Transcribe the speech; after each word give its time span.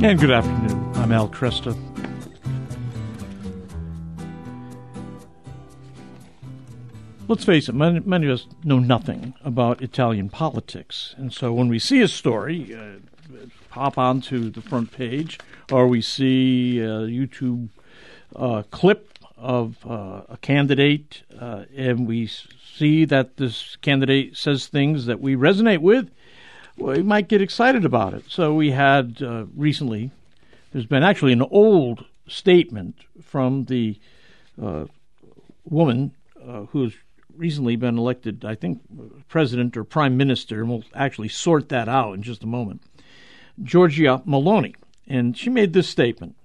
And 0.00 0.16
good 0.16 0.30
afternoon. 0.30 0.92
I'm 0.94 1.10
Al 1.10 1.28
Kresta. 1.28 1.76
Let's 7.26 7.44
face 7.44 7.68
it, 7.68 7.74
many, 7.74 7.98
many, 7.98 8.28
of 8.28 8.34
us 8.34 8.46
know 8.62 8.78
nothing 8.78 9.34
about 9.44 9.82
Italian 9.82 10.28
politics. 10.28 11.16
And 11.18 11.32
so 11.32 11.52
when 11.52 11.66
we 11.66 11.80
see 11.80 12.00
a 12.00 12.06
story 12.06 12.76
uh, 12.76 12.98
pop 13.70 13.98
onto 13.98 14.50
the 14.50 14.60
front 14.60 14.92
page, 14.92 15.40
or 15.72 15.88
we 15.88 16.00
see 16.00 16.78
a 16.78 17.00
YouTube 17.00 17.68
uh, 18.36 18.62
clip 18.70 19.18
of 19.36 19.84
uh, 19.84 20.22
a 20.28 20.38
candidate, 20.40 21.22
uh, 21.40 21.64
and 21.76 22.06
we 22.06 22.28
see 22.28 23.04
that 23.04 23.36
this 23.36 23.74
candidate 23.82 24.36
says 24.36 24.68
things 24.68 25.06
that 25.06 25.20
we 25.20 25.34
resonate 25.34 25.80
with, 25.80 26.08
we 26.78 27.02
might 27.02 27.28
get 27.28 27.42
excited 27.42 27.84
about 27.84 28.14
it. 28.14 28.24
So 28.28 28.54
we 28.54 28.70
had 28.70 29.22
uh, 29.22 29.44
recently, 29.54 30.10
there's 30.72 30.86
been 30.86 31.02
actually 31.02 31.32
an 31.32 31.42
old 31.42 32.04
statement 32.26 32.96
from 33.22 33.64
the 33.64 33.98
uh, 34.60 34.84
woman 35.64 36.12
uh, 36.46 36.62
who's 36.62 36.94
recently 37.36 37.76
been 37.76 37.98
elected, 37.98 38.44
I 38.44 38.54
think, 38.54 38.80
president 39.28 39.76
or 39.76 39.84
prime 39.84 40.16
minister, 40.16 40.60
and 40.60 40.68
we'll 40.68 40.84
actually 40.94 41.28
sort 41.28 41.68
that 41.68 41.88
out 41.88 42.14
in 42.14 42.22
just 42.22 42.42
a 42.42 42.48
moment. 42.48 42.82
Giorgia 43.62 44.24
Meloni. 44.26 44.74
and 45.06 45.36
she 45.36 45.50
made 45.50 45.72
this 45.72 45.88
statement 45.88 46.36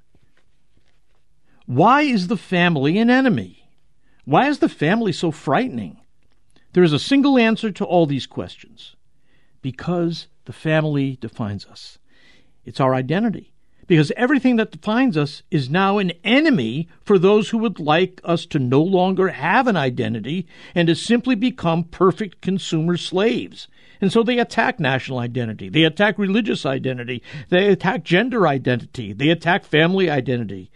Why 1.66 2.02
is 2.02 2.28
the 2.28 2.38
family 2.38 2.98
an 2.98 3.10
enemy? 3.10 3.70
Why 4.26 4.48
is 4.48 4.60
the 4.60 4.70
family 4.70 5.12
so 5.12 5.32
frightening? 5.32 6.00
There 6.74 6.84
is 6.84 6.94
a 6.94 7.00
single 7.00 7.38
answer 7.38 7.72
to 7.72 7.86
all 7.86 8.06
these 8.06 8.26
questions 8.26 8.96
because 9.64 10.28
the 10.46 10.54
family 10.54 11.18
defines 11.20 11.66
us. 11.66 11.98
It's 12.66 12.80
our 12.80 12.94
identity. 12.94 13.54
Because 13.88 14.12
everything 14.16 14.58
that 14.58 14.72
defines 14.72 15.18
us 15.18 15.44
is 15.52 15.70
now 15.70 15.98
an 15.98 16.12
enemy 16.24 16.88
for 17.02 17.18
those 17.18 17.50
who 17.50 17.58
would 17.58 17.80
like 17.80 18.22
us 18.24 18.46
to 18.48 18.60
no 18.60 18.82
longer 18.82 19.30
have 19.30 19.68
an 19.68 19.76
identity 19.76 20.46
and 20.74 20.88
to 20.88 20.96
simply 20.96 21.36
become 21.36 21.84
perfect 21.84 22.40
consumer 22.42 22.96
slaves. 22.96 23.68
And 24.00 24.12
so 24.12 24.24
they 24.24 24.40
attack 24.40 24.80
national 24.80 25.20
identity. 25.20 25.70
They 25.70 25.84
attack 25.84 26.18
religious 26.18 26.66
identity. 26.66 27.24
They 27.50 27.68
attack 27.70 28.04
gender 28.04 28.48
identity. 28.48 29.12
They 29.12 29.30
attack 29.30 29.66
family 29.66 30.10
identity. 30.10 30.72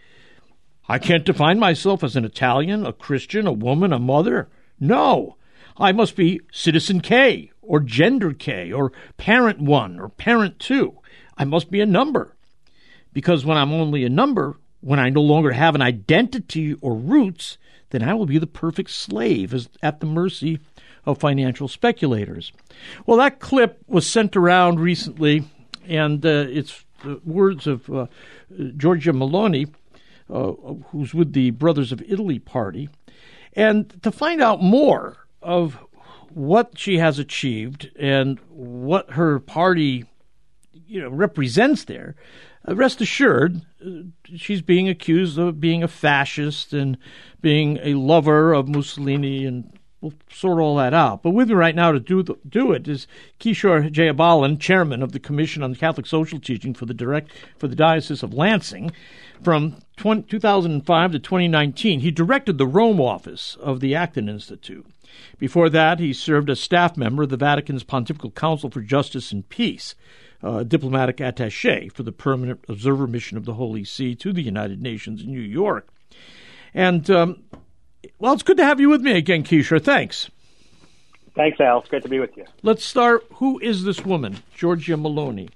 I 0.88 0.98
can't 0.98 1.24
define 1.24 1.58
myself 1.58 2.02
as 2.02 2.16
an 2.16 2.24
Italian, 2.24 2.86
a 2.86 2.92
Christian, 2.92 3.46
a 3.46 3.52
woman, 3.52 3.92
a 3.92 3.98
mother. 3.98 4.48
No. 4.80 5.36
I 5.76 5.92
must 5.92 6.16
be 6.16 6.40
citizen 6.50 7.00
K 7.00 7.52
or 7.68 7.80
gender 7.80 8.32
K 8.32 8.72
or 8.72 8.90
parent 9.16 9.60
1 9.60 10.00
or 10.00 10.08
parent 10.08 10.58
2. 10.58 10.98
I 11.36 11.44
must 11.44 11.70
be 11.70 11.80
a 11.80 11.86
number. 11.86 12.34
Because 13.12 13.44
when 13.44 13.56
I'm 13.56 13.72
only 13.72 14.04
a 14.04 14.08
number, 14.08 14.56
when 14.80 14.98
I 14.98 15.10
no 15.10 15.22
longer 15.22 15.52
have 15.52 15.74
an 15.74 15.82
identity 15.82 16.74
or 16.80 16.94
roots, 16.94 17.58
then 17.90 18.02
I 18.02 18.14
will 18.14 18.26
be 18.26 18.38
the 18.38 18.46
perfect 18.46 18.90
slave 18.90 19.54
at 19.82 20.00
the 20.00 20.06
mercy 20.06 20.58
of 21.06 21.18
financial 21.18 21.68
speculators. 21.68 22.52
Well, 23.06 23.18
that 23.18 23.40
clip 23.40 23.82
was 23.86 24.06
sent 24.06 24.36
around 24.36 24.80
recently, 24.80 25.44
and 25.86 26.24
uh, 26.24 26.46
it's 26.48 26.84
the 27.02 27.20
words 27.24 27.66
of 27.66 27.88
uh, 27.90 28.06
Giorgia 28.52 29.12
Meloni, 29.12 29.72
uh, 30.30 30.52
who's 30.90 31.14
with 31.14 31.32
the 31.32 31.50
Brothers 31.50 31.92
of 31.92 32.02
Italy 32.02 32.38
party. 32.38 32.88
And 33.54 34.00
to 34.02 34.12
find 34.12 34.42
out 34.42 34.62
more 34.62 35.16
of 35.42 35.78
what 36.30 36.78
she 36.78 36.98
has 36.98 37.18
achieved 37.18 37.90
and 37.98 38.38
what 38.48 39.10
her 39.12 39.38
party 39.38 40.04
you 40.86 41.00
know 41.00 41.08
represents 41.08 41.84
there 41.84 42.14
uh, 42.68 42.74
rest 42.74 43.00
assured 43.00 43.62
uh, 43.84 43.90
she's 44.36 44.62
being 44.62 44.88
accused 44.88 45.38
of 45.38 45.60
being 45.60 45.82
a 45.82 45.88
fascist 45.88 46.72
and 46.72 46.96
being 47.40 47.78
a 47.82 47.94
lover 47.94 48.52
of 48.52 48.68
Mussolini 48.68 49.44
and 49.44 49.72
we'll 50.00 50.12
sort 50.30 50.60
all 50.60 50.76
that 50.76 50.94
out. 50.94 51.22
But 51.22 51.30
with 51.30 51.48
me 51.48 51.54
right 51.54 51.74
now 51.74 51.92
to 51.92 52.00
do 52.00 52.22
the, 52.22 52.36
do 52.48 52.72
it 52.72 52.86
is 52.88 53.06
Kishore 53.40 53.92
Jayabalan, 53.92 54.60
chairman 54.60 55.02
of 55.02 55.12
the 55.12 55.20
Commission 55.20 55.62
on 55.62 55.74
Catholic 55.74 56.06
Social 56.06 56.38
Teaching 56.38 56.74
for 56.74 56.86
the 56.86 56.94
direct 56.94 57.32
for 57.58 57.68
the 57.68 57.76
Diocese 57.76 58.22
of 58.22 58.34
Lansing. 58.34 58.92
From 59.42 59.76
20, 59.96 60.22
2005 60.22 61.12
to 61.12 61.18
2019, 61.18 62.00
he 62.00 62.10
directed 62.10 62.58
the 62.58 62.66
Rome 62.66 63.00
office 63.00 63.56
of 63.60 63.80
the 63.80 63.94
Acton 63.94 64.28
Institute. 64.28 64.86
Before 65.38 65.68
that, 65.70 65.98
he 65.98 66.12
served 66.12 66.50
as 66.50 66.60
staff 66.60 66.96
member 66.96 67.22
of 67.22 67.28
the 67.28 67.36
Vatican's 67.36 67.84
Pontifical 67.84 68.30
Council 68.30 68.70
for 68.70 68.80
Justice 68.80 69.32
and 69.32 69.48
Peace, 69.48 69.94
uh, 70.42 70.62
diplomatic 70.62 71.20
attache 71.20 71.88
for 71.88 72.02
the 72.02 72.12
permanent 72.12 72.64
observer 72.68 73.06
mission 73.06 73.36
of 73.36 73.44
the 73.44 73.54
Holy 73.54 73.84
See 73.84 74.14
to 74.16 74.32
the 74.32 74.42
United 74.42 74.82
Nations 74.82 75.22
in 75.22 75.30
New 75.30 75.40
York. 75.40 75.88
And, 76.74 77.08
um, 77.10 77.42
well, 78.18 78.32
it's 78.32 78.42
good 78.42 78.56
to 78.58 78.64
have 78.64 78.80
you 78.80 78.88
with 78.88 79.02
me 79.02 79.16
again, 79.16 79.42
Kishore. 79.42 79.82
Thanks. 79.82 80.30
Thanks, 81.34 81.60
Al. 81.60 81.80
It's 81.80 81.88
great 81.88 82.02
to 82.02 82.08
be 82.08 82.18
with 82.18 82.36
you. 82.36 82.44
Let's 82.62 82.84
start. 82.84 83.24
Who 83.34 83.60
is 83.60 83.84
this 83.84 84.04
woman, 84.04 84.38
Giorgia 84.56 85.00
Meloni? 85.00 85.50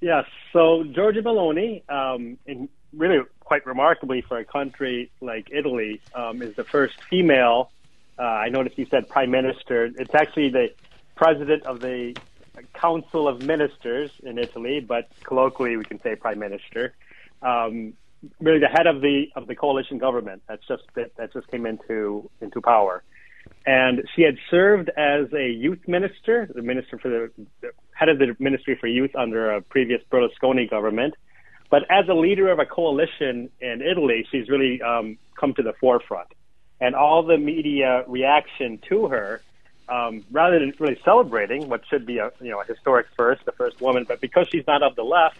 Yes. 0.00 0.24
So, 0.52 0.84
Giorgia 0.84 1.22
Meloni, 1.22 1.82
um, 1.90 2.38
in 2.46 2.68
really 2.92 3.24
quite 3.40 3.66
remarkably 3.66 4.20
for 4.20 4.38
a 4.38 4.44
country 4.44 5.10
like 5.20 5.48
Italy, 5.50 6.00
um, 6.14 6.42
is 6.42 6.54
the 6.54 6.62
first 6.62 6.94
female 7.10 7.72
uh, 8.18 8.22
I 8.22 8.48
noticed 8.48 8.78
you 8.78 8.86
said 8.90 9.08
prime 9.08 9.30
minister. 9.30 9.86
It's 9.86 10.14
actually 10.14 10.50
the 10.50 10.68
president 11.16 11.64
of 11.64 11.80
the 11.80 12.16
Council 12.74 13.26
of 13.26 13.42
Ministers 13.42 14.10
in 14.22 14.38
Italy, 14.38 14.80
but 14.80 15.08
colloquially 15.24 15.76
we 15.76 15.84
can 15.84 16.00
say 16.02 16.14
prime 16.14 16.38
minister. 16.38 16.94
Um, 17.42 17.94
really, 18.40 18.60
the 18.60 18.68
head 18.68 18.86
of 18.86 19.00
the 19.00 19.26
of 19.34 19.46
the 19.46 19.56
coalition 19.56 19.98
government 19.98 20.42
that's 20.48 20.66
just 20.66 20.84
that, 20.94 21.16
that 21.16 21.32
just 21.32 21.48
came 21.48 21.66
into 21.66 22.30
into 22.40 22.60
power, 22.60 23.02
and 23.66 24.04
she 24.14 24.22
had 24.22 24.36
served 24.50 24.90
as 24.96 25.32
a 25.32 25.50
youth 25.50 25.86
minister, 25.88 26.48
the 26.54 26.62
minister 26.62 26.98
for 26.98 27.08
the, 27.08 27.30
the 27.60 27.70
head 27.92 28.08
of 28.08 28.18
the 28.18 28.36
Ministry 28.38 28.76
for 28.80 28.86
Youth 28.86 29.14
under 29.16 29.52
a 29.52 29.62
previous 29.62 30.02
Berlusconi 30.10 30.68
government. 30.68 31.14
But 31.70 31.82
as 31.90 32.08
a 32.08 32.14
leader 32.14 32.52
of 32.52 32.58
a 32.60 32.66
coalition 32.66 33.50
in 33.60 33.82
Italy, 33.82 34.26
she's 34.30 34.48
really 34.48 34.80
um, 34.82 35.18
come 35.38 35.54
to 35.54 35.62
the 35.62 35.72
forefront 35.80 36.28
and 36.80 36.94
all 36.94 37.22
the 37.22 37.38
media 37.38 38.04
reaction 38.06 38.78
to 38.88 39.08
her, 39.08 39.40
um, 39.88 40.24
rather 40.30 40.58
than 40.58 40.72
really 40.78 40.98
celebrating 41.04 41.68
what 41.68 41.82
should 41.88 42.06
be 42.06 42.18
a 42.18 42.30
you 42.40 42.50
know 42.50 42.60
a 42.60 42.64
historic 42.64 43.06
first, 43.16 43.44
the 43.44 43.52
first 43.52 43.80
woman, 43.80 44.04
but 44.06 44.20
because 44.20 44.46
she's 44.50 44.66
not 44.66 44.82
of 44.82 44.96
the 44.96 45.04
left, 45.04 45.38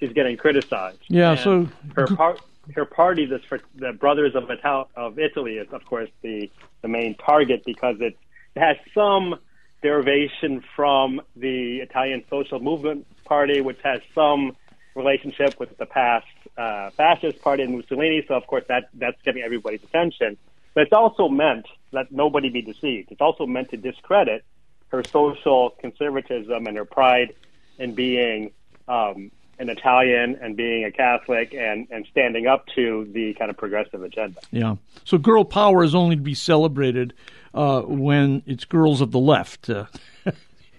she's 0.00 0.12
getting 0.12 0.36
criticized. 0.36 0.98
Yeah. 1.08 1.32
And 1.32 1.40
so 1.40 1.68
her 1.94 2.06
part. 2.06 2.40
Her 2.74 2.84
party, 2.84 3.24
this 3.24 3.42
for 3.44 3.60
the 3.76 3.94
Brothers 3.94 4.34
of, 4.34 4.50
Ital- 4.50 4.90
of 4.94 5.18
Italy, 5.18 5.54
is 5.56 5.72
of 5.72 5.86
course 5.86 6.10
the 6.20 6.50
the 6.82 6.88
main 6.88 7.14
target 7.14 7.62
because 7.64 7.96
it, 8.00 8.14
it 8.54 8.60
has 8.60 8.76
some 8.94 9.36
derivation 9.82 10.62
from 10.76 11.22
the 11.34 11.78
Italian 11.78 12.24
Social 12.28 12.60
Movement 12.60 13.06
Party, 13.24 13.62
which 13.62 13.78
has 13.84 14.00
some 14.14 14.54
relationship 14.94 15.58
with 15.58 15.76
the 15.78 15.86
past 15.86 16.26
uh, 16.58 16.90
fascist 16.90 17.40
party 17.40 17.62
in 17.62 17.74
Mussolini. 17.74 18.22
So 18.28 18.34
of 18.34 18.46
course 18.46 18.64
that 18.68 18.90
that's 18.94 19.20
getting 19.22 19.42
everybody's 19.42 19.82
attention. 19.82 20.36
But 20.78 20.82
it's 20.82 20.92
also 20.92 21.28
meant 21.28 21.66
that 21.90 22.12
nobody 22.12 22.50
be 22.50 22.62
deceived. 22.62 23.10
It's 23.10 23.20
also 23.20 23.46
meant 23.46 23.70
to 23.70 23.76
discredit 23.76 24.44
her 24.90 25.02
social 25.02 25.70
conservatism 25.70 26.68
and 26.68 26.76
her 26.76 26.84
pride 26.84 27.34
in 27.80 27.96
being 27.96 28.52
um, 28.86 29.32
an 29.58 29.70
Italian 29.70 30.38
and 30.40 30.56
being 30.56 30.84
a 30.84 30.92
Catholic 30.92 31.52
and, 31.52 31.88
and 31.90 32.06
standing 32.12 32.46
up 32.46 32.64
to 32.76 33.10
the 33.12 33.34
kind 33.34 33.50
of 33.50 33.56
progressive 33.56 34.04
agenda. 34.04 34.40
Yeah. 34.52 34.76
So 35.02 35.18
girl 35.18 35.44
power 35.44 35.82
is 35.82 35.96
only 35.96 36.14
to 36.14 36.22
be 36.22 36.34
celebrated 36.34 37.12
uh, 37.54 37.80
when 37.80 38.44
it's 38.46 38.64
girls 38.64 39.00
of 39.00 39.10
the 39.10 39.18
left. 39.18 39.68
Uh. 39.68 39.86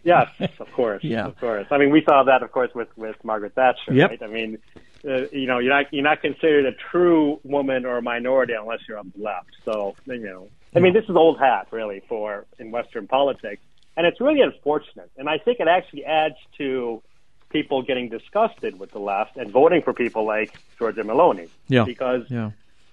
yes, 0.06 0.30
of 0.60 0.72
course. 0.72 1.04
Yeah. 1.10 1.26
Of 1.26 1.38
course. 1.42 1.68
I 1.72 1.78
mean, 1.78 1.90
we 1.90 2.06
saw 2.06 2.24
that, 2.24 2.42
of 2.42 2.54
course, 2.54 2.74
with, 2.74 2.88
with 2.98 3.18
Margaret 3.26 3.54
Thatcher, 3.54 3.94
yep. 3.94 4.12
right? 4.12 4.24
I 4.24 4.28
mean, 4.28 4.60
uh, 5.06 5.28
you 5.32 5.48
know, 5.48 5.60
you're 5.60 5.74
not 5.74 5.94
you're 5.94 6.04
not 6.04 6.22
considered 6.22 6.66
a 6.66 6.74
true 6.74 7.40
woman 7.44 7.86
or 7.86 7.98
a 7.98 8.02
minority 8.02 8.54
unless 8.54 8.80
you're 8.88 8.98
on 8.98 9.12
the 9.16 9.24
left. 9.24 9.50
So, 9.66 9.96
you 10.06 10.18
know, 10.18 10.48
I 10.76 10.80
mean, 10.80 10.94
this 10.94 11.06
is 11.06 11.16
old 11.16 11.40
hat 11.40 11.68
really 11.72 12.02
for 12.08 12.46
in 12.58 12.72
Western 12.72 13.08
politics, 13.08 13.62
and 13.98 14.06
it's 14.06 14.20
really 14.22 14.42
unfortunate. 14.42 15.10
And 15.18 15.30
I 15.30 15.38
think 15.38 15.60
it 15.60 15.68
actually 15.68 16.06
adds 16.06 16.36
to 16.58 17.02
people 17.50 17.82
getting 17.82 18.10
disgusted 18.10 18.80
with 18.80 18.92
the 18.92 19.00
left 19.00 19.38
and 19.38 19.52
voting 19.52 19.82
for 19.82 19.94
people 19.94 20.26
like 20.26 20.54
Giorgia 20.80 21.04
Meloni. 21.04 21.50
Yeah. 21.68 21.84
Because, 21.84 22.30
yeah. 22.30 22.52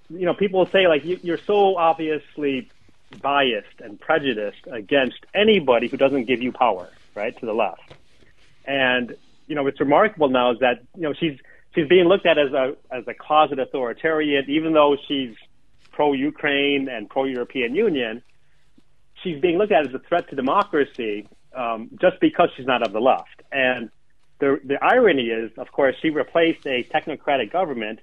you 0.09 0.25
know, 0.25 0.35
people 0.35 0.64
say 0.67 0.88
like 0.88 1.05
you, 1.05 1.19
you're 1.23 1.38
so 1.38 1.76
obviously 1.76 2.70
biased 3.20 3.81
and 3.81 4.00
prejudiced 4.00 4.67
against 4.70 5.19
anybody 5.35 5.88
who 5.88 5.97
doesn't 5.97 6.25
give 6.25 6.43
you 6.43 6.52
power, 6.52 6.88
right, 7.14 7.38
to 7.38 7.47
the 7.47 7.55
left. 7.55 7.94
And 8.64 9.14
you 9.47 9.55
know, 9.55 9.62
what's 9.62 9.79
remarkable 9.79 10.29
now 10.29 10.52
is 10.52 10.59
that 10.61 10.82
you 10.97 11.02
know 11.02 11.12
she's 11.12 11.38
she's 11.76 11.87
being 11.87 12.06
looked 12.06 12.26
at 12.26 12.38
as 12.38 12.52
a 12.52 12.76
as 12.90 13.05
a 13.06 13.14
closet 13.14 13.61
authoritarian, 13.61 14.44
even 14.49 14.73
though 14.73 14.96
she's 15.06 15.34
pro 15.93 16.12
Ukraine 16.12 16.88
and 16.88 17.08
pro 17.08 17.25
European 17.25 17.75
Union. 17.75 18.23
She's 19.23 19.40
being 19.40 19.58
looked 19.58 19.73
at 19.73 19.87
as 19.87 19.94
a 19.94 19.99
threat 19.99 20.28
to 20.31 20.37
democracy 20.37 21.28
um, 21.55 21.90
just 22.00 22.20
because 22.20 22.50
she's 22.56 22.67
not 22.67 22.82
of 22.82 22.93
the 22.93 23.00
left. 23.00 23.43
And 23.52 23.90
the 24.40 24.61
the 24.64 24.82
irony 24.82 25.28
is, 25.28 25.52
of 25.58 25.70
course, 25.70 25.94
she 26.00 26.11
replaced 26.11 26.67
a 26.67 26.84
technocratic 26.84 27.52
government, 27.52 28.00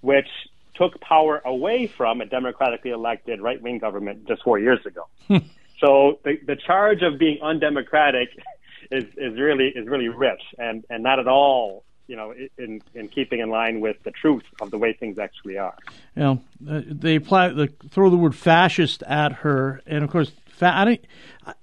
which 0.00 0.28
took 0.74 1.00
power 1.00 1.42
away 1.44 1.86
from 1.86 2.20
a 2.20 2.26
democratically 2.26 2.90
elected 2.90 3.40
right 3.40 3.60
wing 3.62 3.78
government 3.78 4.26
just 4.26 4.42
four 4.42 4.58
years 4.58 4.80
ago. 4.84 5.06
so 5.80 6.18
the 6.24 6.38
the 6.46 6.56
charge 6.56 7.02
of 7.02 7.18
being 7.18 7.38
undemocratic 7.42 8.28
is 8.90 9.04
is 9.16 9.38
really 9.38 9.68
is 9.68 9.86
really 9.86 10.08
rich 10.08 10.42
and 10.58 10.84
and 10.90 11.02
not 11.02 11.18
at 11.18 11.28
all 11.28 11.84
you 12.06 12.16
know 12.16 12.34
in 12.58 12.82
in 12.94 13.08
keeping 13.08 13.40
in 13.40 13.50
line 13.50 13.80
with 13.80 13.96
the 14.04 14.10
truth 14.10 14.44
of 14.60 14.70
the 14.70 14.78
way 14.78 14.92
things 14.92 15.18
actually 15.18 15.58
are. 15.58 15.76
You 16.16 16.22
know, 16.22 16.40
uh, 16.68 16.82
they 16.86 17.16
apply 17.16 17.48
they 17.50 17.68
throw 17.90 18.10
the 18.10 18.16
word 18.16 18.34
fascist 18.34 19.02
at 19.04 19.32
her, 19.32 19.80
and 19.86 20.04
of 20.04 20.10
course, 20.10 20.32
fa- 20.46 20.72
I 20.74 20.98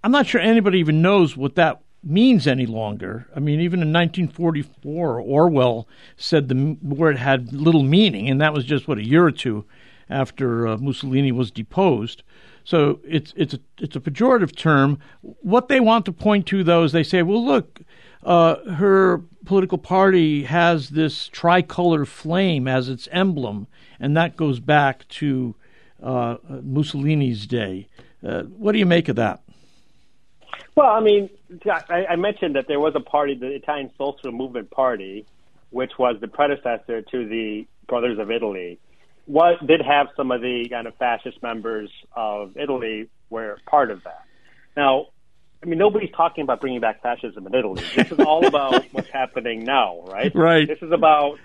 I'm 0.04 0.12
not 0.12 0.28
sure 0.28 0.42
anybody 0.42 0.80
even 0.80 1.02
knows 1.02 1.38
what 1.38 1.56
that 1.56 1.82
means 2.04 2.48
any 2.48 2.66
longer. 2.66 3.28
I 3.36 3.40
mean, 3.40 3.60
even 3.60 3.82
in 3.82 3.92
1944, 3.92 5.20
Orwell 5.20 5.88
said 6.16 6.48
the 6.48 6.78
word 6.82 7.18
had 7.18 7.54
little 7.54 7.84
meaning, 7.84 8.30
and 8.30 8.40
that 8.42 8.54
was 8.54 8.66
just 8.66 8.88
what 8.88 8.98
a 8.98 9.06
year 9.06 9.26
or 9.26 9.32
two 9.32 9.66
after 10.10 10.68
uh, 10.68 10.78
Mussolini 10.78 11.32
was 11.32 11.52
deposed. 11.52 12.24
So 12.64 13.00
it's 13.04 13.34
it's 13.36 13.54
a, 13.54 13.60
it's 13.80 13.96
a 13.96 14.00
pejorative 14.00 14.56
term. 14.56 15.00
What 15.22 15.68
they 15.70 15.80
want 15.80 16.06
to 16.06 16.12
point 16.12 16.46
to, 16.48 16.64
though, 16.64 16.84
is 16.84 16.92
they 16.92 17.04
say, 17.04 17.22
well, 17.24 17.44
look, 17.44 17.82
uh, 18.24 18.56
her 18.74 19.24
political 19.50 19.80
party 19.80 20.44
has 20.44 20.90
this 20.90 21.28
tricolor 21.28 22.06
flame 22.06 22.68
as 22.68 22.88
its 22.88 23.10
emblem, 23.12 23.66
and 24.00 24.16
that 24.16 24.38
goes 24.38 24.60
back 24.60 25.08
to 25.08 25.56
uh, 26.04 26.38
Mussolini's 26.62 27.48
day. 27.48 27.88
Uh, 28.24 28.44
what 28.44 28.74
do 28.74 28.78
you 28.78 28.86
make 28.86 29.10
of 29.10 29.16
that? 29.16 29.42
Well, 30.76 30.92
I 30.92 31.00
mean, 31.00 31.32
I, 31.66 32.06
I 32.12 32.16
mentioned 32.16 32.58
that 32.58 32.68
there 32.68 32.80
was 32.80 32.94
a 32.96 33.00
party, 33.00 33.34
the 33.34 33.48
Italian 33.48 33.90
Social 33.98 34.32
Movement 34.32 34.70
Party, 34.70 35.26
which 35.72 35.94
was 35.98 36.18
the 36.22 36.28
predecessor 36.28 37.02
to 37.02 37.28
the 37.28 37.66
Brothers 37.88 38.20
of 38.20 38.30
Italy. 38.30 38.78
What 39.26 39.66
did 39.66 39.82
have 39.82 40.10
some 40.16 40.30
of 40.30 40.42
the 40.42 40.70
kind 40.70 40.86
of 40.86 40.94
fascist 40.98 41.42
members 41.42 41.90
of 42.16 42.56
Italy 42.56 43.10
were 43.32 43.58
part 43.66 43.90
of 43.90 44.04
that. 44.04 44.26
Now, 44.78 45.08
I 45.62 45.66
mean, 45.66 45.78
nobody's 45.78 46.12
talking 46.12 46.44
about 46.44 46.62
bringing 46.62 46.80
back 46.80 47.02
fascism 47.02 47.46
in 47.46 47.54
Italy. 47.54 47.84
This 47.96 48.12
is 48.12 48.20
all 48.20 48.46
about 48.46 48.84
what's 48.92 49.10
happening 49.10 49.66
now, 49.66 50.02
right? 50.08 50.34
Right. 50.34 50.68
This 50.68 50.82
is 50.82 50.92
about 50.92 51.38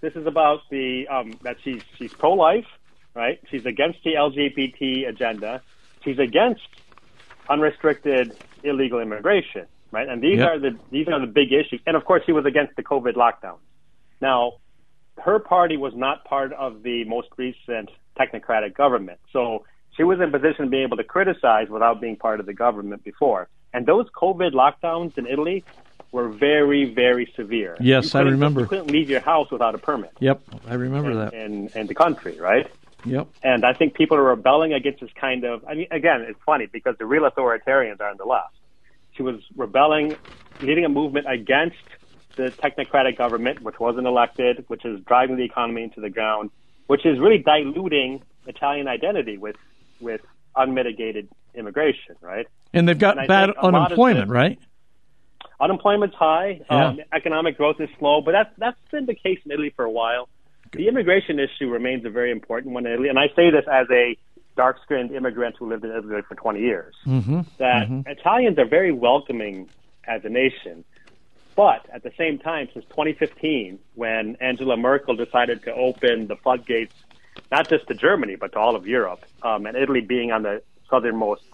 this 0.00 0.14
is 0.16 0.26
about 0.26 0.62
the 0.70 1.06
um, 1.08 1.38
that 1.42 1.58
she's 1.62 1.82
she's 1.96 2.12
pro-life, 2.12 2.66
right? 3.14 3.40
She's 3.50 3.64
against 3.64 4.02
the 4.02 4.14
LGBT 4.14 5.08
agenda. 5.08 5.62
She's 6.02 6.18
against 6.18 6.66
unrestricted 7.48 8.36
illegal 8.64 8.98
immigration, 8.98 9.66
right? 9.92 10.08
And 10.08 10.20
these 10.20 10.38
yep. 10.38 10.48
are 10.48 10.58
the 10.58 10.76
these 10.90 11.06
are 11.06 11.20
the 11.20 11.28
big 11.28 11.52
issues. 11.52 11.80
And 11.86 11.96
of 11.96 12.04
course, 12.04 12.24
she 12.26 12.32
was 12.32 12.44
against 12.44 12.74
the 12.74 12.82
COVID 12.82 13.14
lockdown. 13.14 13.58
Now, 14.20 14.54
her 15.22 15.38
party 15.38 15.76
was 15.76 15.94
not 15.94 16.24
part 16.24 16.52
of 16.52 16.82
the 16.82 17.04
most 17.04 17.28
recent 17.36 17.90
technocratic 18.18 18.74
government, 18.74 19.20
so 19.32 19.64
she 19.96 20.04
was 20.04 20.18
in 20.20 20.24
a 20.24 20.30
position 20.30 20.64
to 20.64 20.70
be 20.70 20.82
able 20.82 20.96
to 20.96 21.04
criticize 21.04 21.68
without 21.68 22.00
being 22.00 22.16
part 22.16 22.40
of 22.40 22.46
the 22.46 22.54
government 22.54 23.04
before. 23.04 23.48
And 23.72 23.86
those 23.86 24.06
COVID 24.10 24.52
lockdowns 24.52 25.16
in 25.18 25.26
Italy 25.26 25.64
were 26.12 26.28
very, 26.28 26.92
very 26.92 27.32
severe. 27.36 27.76
Yes, 27.80 28.14
I 28.14 28.20
remember. 28.20 28.62
You 28.62 28.66
couldn't 28.66 28.90
leave 28.90 29.08
your 29.08 29.20
house 29.20 29.50
without 29.50 29.74
a 29.74 29.78
permit. 29.78 30.12
Yep, 30.20 30.42
I 30.68 30.74
remember 30.74 31.10
in, 31.10 31.18
that. 31.18 31.34
And 31.34 31.70
in 31.74 31.86
the 31.86 31.94
country, 31.94 32.38
right? 32.38 32.70
Yep. 33.04 33.28
And 33.42 33.64
I 33.64 33.72
think 33.72 33.94
people 33.94 34.16
are 34.16 34.22
rebelling 34.22 34.72
against 34.72 35.00
this 35.00 35.10
kind 35.14 35.44
of. 35.44 35.64
I 35.66 35.74
mean, 35.74 35.88
again, 35.90 36.20
it's 36.22 36.38
funny 36.44 36.66
because 36.66 36.96
the 36.98 37.06
real 37.06 37.28
authoritarians 37.28 38.00
are 38.00 38.10
on 38.10 38.16
the 38.16 38.24
left. 38.24 38.54
She 39.16 39.22
was 39.22 39.40
rebelling, 39.56 40.16
leading 40.60 40.84
a 40.84 40.88
movement 40.88 41.26
against 41.28 41.76
the 42.36 42.50
technocratic 42.50 43.18
government, 43.18 43.62
which 43.62 43.78
wasn't 43.78 44.06
elected, 44.06 44.64
which 44.68 44.84
is 44.84 45.00
driving 45.00 45.36
the 45.36 45.44
economy 45.44 45.82
into 45.82 46.00
the 46.00 46.10
ground, 46.10 46.50
which 46.86 47.04
is 47.04 47.18
really 47.18 47.38
diluting 47.38 48.22
Italian 48.46 48.88
identity 48.88 49.36
with 49.36 49.56
with 50.02 50.20
unmitigated 50.56 51.28
immigration, 51.54 52.16
right? 52.20 52.46
And 52.72 52.88
they've 52.88 52.98
got 52.98 53.18
and 53.18 53.28
bad 53.28 53.50
unemployment, 53.50 54.30
right? 54.30 54.58
Unemployment's 55.60 56.16
high. 56.16 56.60
Yeah. 56.70 56.86
Um, 56.88 57.00
economic 57.12 57.56
growth 57.56 57.80
is 57.80 57.88
slow, 57.98 58.20
but 58.20 58.32
that's 58.32 58.50
that's 58.58 58.78
been 58.90 59.06
the 59.06 59.14
case 59.14 59.38
in 59.44 59.52
Italy 59.52 59.72
for 59.74 59.84
a 59.84 59.90
while. 59.90 60.28
The 60.72 60.88
immigration 60.88 61.38
issue 61.38 61.68
remains 61.68 62.04
a 62.06 62.10
very 62.10 62.30
important 62.30 62.72
one 62.72 62.86
in 62.86 62.92
Italy, 62.92 63.08
and 63.08 63.18
I 63.18 63.28
say 63.36 63.50
this 63.50 63.64
as 63.70 63.86
a 63.90 64.16
dark-skinned 64.56 65.12
immigrant 65.12 65.56
who 65.58 65.68
lived 65.68 65.84
in 65.84 65.90
Italy 65.90 66.22
for 66.26 66.34
20 66.34 66.60
years. 66.60 66.94
Mm-hmm. 67.06 67.40
That 67.58 67.88
mm-hmm. 67.88 68.08
Italians 68.08 68.58
are 68.58 68.66
very 68.66 68.92
welcoming 68.92 69.68
as 70.04 70.24
a 70.24 70.28
nation, 70.28 70.84
but 71.54 71.86
at 71.92 72.02
the 72.02 72.12
same 72.16 72.38
time, 72.38 72.68
since 72.72 72.84
2015, 72.86 73.78
when 73.94 74.36
Angela 74.40 74.76
Merkel 74.76 75.14
decided 75.14 75.62
to 75.64 75.74
open 75.74 76.26
the 76.26 76.36
floodgates 76.36 76.94
not 77.50 77.68
just 77.68 77.86
to 77.88 77.94
Germany, 77.94 78.36
but 78.36 78.52
to 78.52 78.58
all 78.58 78.76
of 78.76 78.86
Europe. 78.86 79.24
Um, 79.42 79.66
and 79.66 79.76
Italy 79.76 80.00
being 80.00 80.32
on 80.32 80.42
the 80.42 80.62
southernmost 80.88 81.44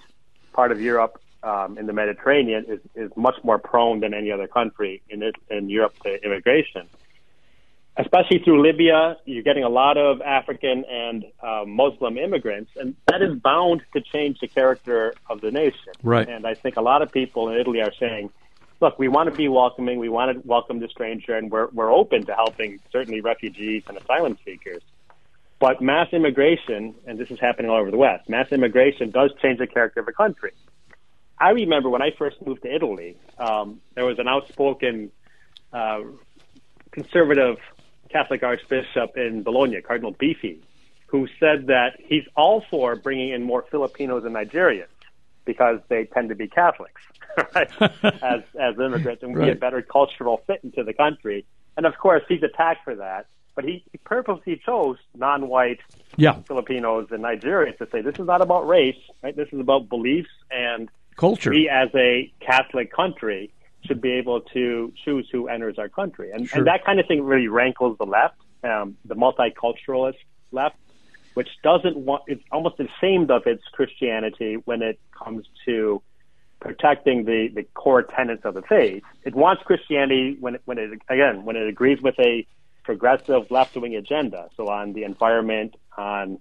part 0.52 0.72
of 0.72 0.80
Europe 0.80 1.20
um, 1.42 1.78
in 1.78 1.86
the 1.86 1.92
Mediterranean 1.92 2.64
is, 2.68 2.80
is 2.94 3.10
much 3.16 3.36
more 3.44 3.58
prone 3.58 4.00
than 4.00 4.14
any 4.14 4.32
other 4.32 4.48
country 4.48 5.02
in, 5.08 5.22
it, 5.22 5.36
in 5.50 5.68
Europe 5.68 5.94
to 6.02 6.24
immigration. 6.24 6.88
Especially 7.96 8.38
through 8.38 8.62
Libya, 8.62 9.16
you're 9.24 9.42
getting 9.42 9.64
a 9.64 9.68
lot 9.68 9.96
of 9.96 10.20
African 10.22 10.84
and 10.84 11.24
uh, 11.42 11.64
Muslim 11.66 12.16
immigrants, 12.16 12.70
and 12.76 12.94
that 13.06 13.22
is 13.22 13.34
bound 13.34 13.82
to 13.92 14.00
change 14.00 14.38
the 14.38 14.46
character 14.46 15.14
of 15.28 15.40
the 15.40 15.50
nation. 15.50 15.92
Right. 16.04 16.28
And 16.28 16.46
I 16.46 16.54
think 16.54 16.76
a 16.76 16.80
lot 16.80 17.02
of 17.02 17.10
people 17.10 17.48
in 17.48 17.58
Italy 17.58 17.80
are 17.80 17.92
saying, 17.98 18.30
look, 18.80 19.00
we 19.00 19.08
want 19.08 19.28
to 19.30 19.36
be 19.36 19.48
welcoming, 19.48 19.98
we 19.98 20.08
want 20.08 20.32
to 20.32 20.46
welcome 20.46 20.78
the 20.78 20.86
stranger, 20.86 21.34
and 21.34 21.50
we're, 21.50 21.66
we're 21.72 21.92
open 21.92 22.24
to 22.26 22.34
helping 22.34 22.78
certainly 22.92 23.20
refugees 23.20 23.82
and 23.88 23.96
asylum 23.96 24.38
seekers. 24.44 24.82
But 25.60 25.80
mass 25.80 26.08
immigration, 26.12 26.94
and 27.06 27.18
this 27.18 27.30
is 27.30 27.40
happening 27.40 27.70
all 27.70 27.78
over 27.78 27.90
the 27.90 27.96
West, 27.96 28.28
mass 28.28 28.46
immigration 28.52 29.10
does 29.10 29.32
change 29.42 29.58
the 29.58 29.66
character 29.66 30.00
of 30.00 30.08
a 30.08 30.12
country. 30.12 30.52
I 31.38 31.50
remember 31.50 31.88
when 31.88 32.02
I 32.02 32.10
first 32.16 32.44
moved 32.44 32.62
to 32.62 32.74
Italy, 32.74 33.16
um, 33.38 33.80
there 33.94 34.04
was 34.04 34.18
an 34.18 34.28
outspoken 34.28 35.10
uh, 35.72 36.00
conservative 36.90 37.58
Catholic 38.08 38.42
archbishop 38.42 39.16
in 39.16 39.42
Bologna, 39.42 39.80
Cardinal 39.80 40.14
Biffi, 40.14 40.58
who 41.06 41.26
said 41.40 41.66
that 41.68 41.98
he's 41.98 42.24
all 42.36 42.64
for 42.70 42.96
bringing 42.96 43.30
in 43.30 43.42
more 43.42 43.64
Filipinos 43.70 44.24
and 44.24 44.34
Nigerians 44.34 44.86
because 45.44 45.80
they 45.88 46.04
tend 46.04 46.28
to 46.28 46.34
be 46.34 46.48
Catholics, 46.48 47.00
right? 47.54 47.70
as 48.22 48.42
as 48.60 48.78
immigrants 48.78 49.22
and 49.22 49.36
right. 49.36 49.46
be 49.46 49.50
a 49.52 49.54
better 49.54 49.82
cultural 49.82 50.42
fit 50.46 50.60
into 50.62 50.84
the 50.84 50.92
country. 50.92 51.46
And 51.76 51.86
of 51.86 51.96
course, 51.96 52.22
he's 52.28 52.42
attacked 52.42 52.84
for 52.84 52.96
that. 52.96 53.26
But 53.58 53.64
he, 53.64 53.82
he 53.90 53.98
purposely 53.98 54.62
chose 54.64 54.98
non-white 55.16 55.80
yeah. 56.16 56.34
Filipinos 56.46 57.08
and 57.10 57.24
Nigerians 57.24 57.76
to 57.78 57.88
say 57.90 58.02
this 58.02 58.14
is 58.16 58.24
not 58.24 58.40
about 58.40 58.68
race, 58.68 58.94
right? 59.20 59.34
This 59.34 59.48
is 59.50 59.58
about 59.58 59.88
beliefs 59.88 60.30
and 60.48 60.88
culture. 61.16 61.50
We, 61.50 61.68
as 61.68 61.88
a 61.92 62.32
Catholic 62.38 62.92
country, 62.92 63.50
should 63.84 64.00
be 64.00 64.12
able 64.12 64.42
to 64.54 64.92
choose 65.04 65.28
who 65.32 65.48
enters 65.48 65.76
our 65.76 65.88
country, 65.88 66.30
and, 66.30 66.48
sure. 66.48 66.58
and 66.58 66.68
that 66.68 66.84
kind 66.84 67.00
of 67.00 67.08
thing 67.08 67.24
really 67.24 67.48
rankles 67.48 67.98
the 67.98 68.06
left, 68.06 68.36
um, 68.62 68.96
the 69.04 69.16
multiculturalist 69.16 70.18
left, 70.52 70.76
which 71.34 71.48
doesn't 71.64 71.96
want. 71.96 72.22
It's 72.28 72.44
almost 72.52 72.76
ashamed 72.78 73.32
of 73.32 73.48
its 73.48 73.64
Christianity 73.72 74.54
when 74.66 74.82
it 74.82 75.00
comes 75.10 75.46
to 75.64 76.00
protecting 76.60 77.24
the, 77.24 77.48
the 77.52 77.64
core 77.74 78.04
tenets 78.04 78.44
of 78.44 78.54
the 78.54 78.62
faith. 78.62 79.02
It 79.24 79.34
wants 79.34 79.64
Christianity 79.64 80.36
when 80.38 80.54
it, 80.54 80.62
when 80.64 80.78
it 80.78 80.90
again 81.08 81.44
when 81.44 81.56
it 81.56 81.66
agrees 81.66 82.00
with 82.00 82.14
a 82.20 82.46
progressive 82.88 83.50
left 83.50 83.76
wing 83.76 83.94
agenda. 83.96 84.48
So 84.56 84.68
on 84.68 84.94
the 84.94 85.04
environment, 85.04 85.74
on 85.98 86.38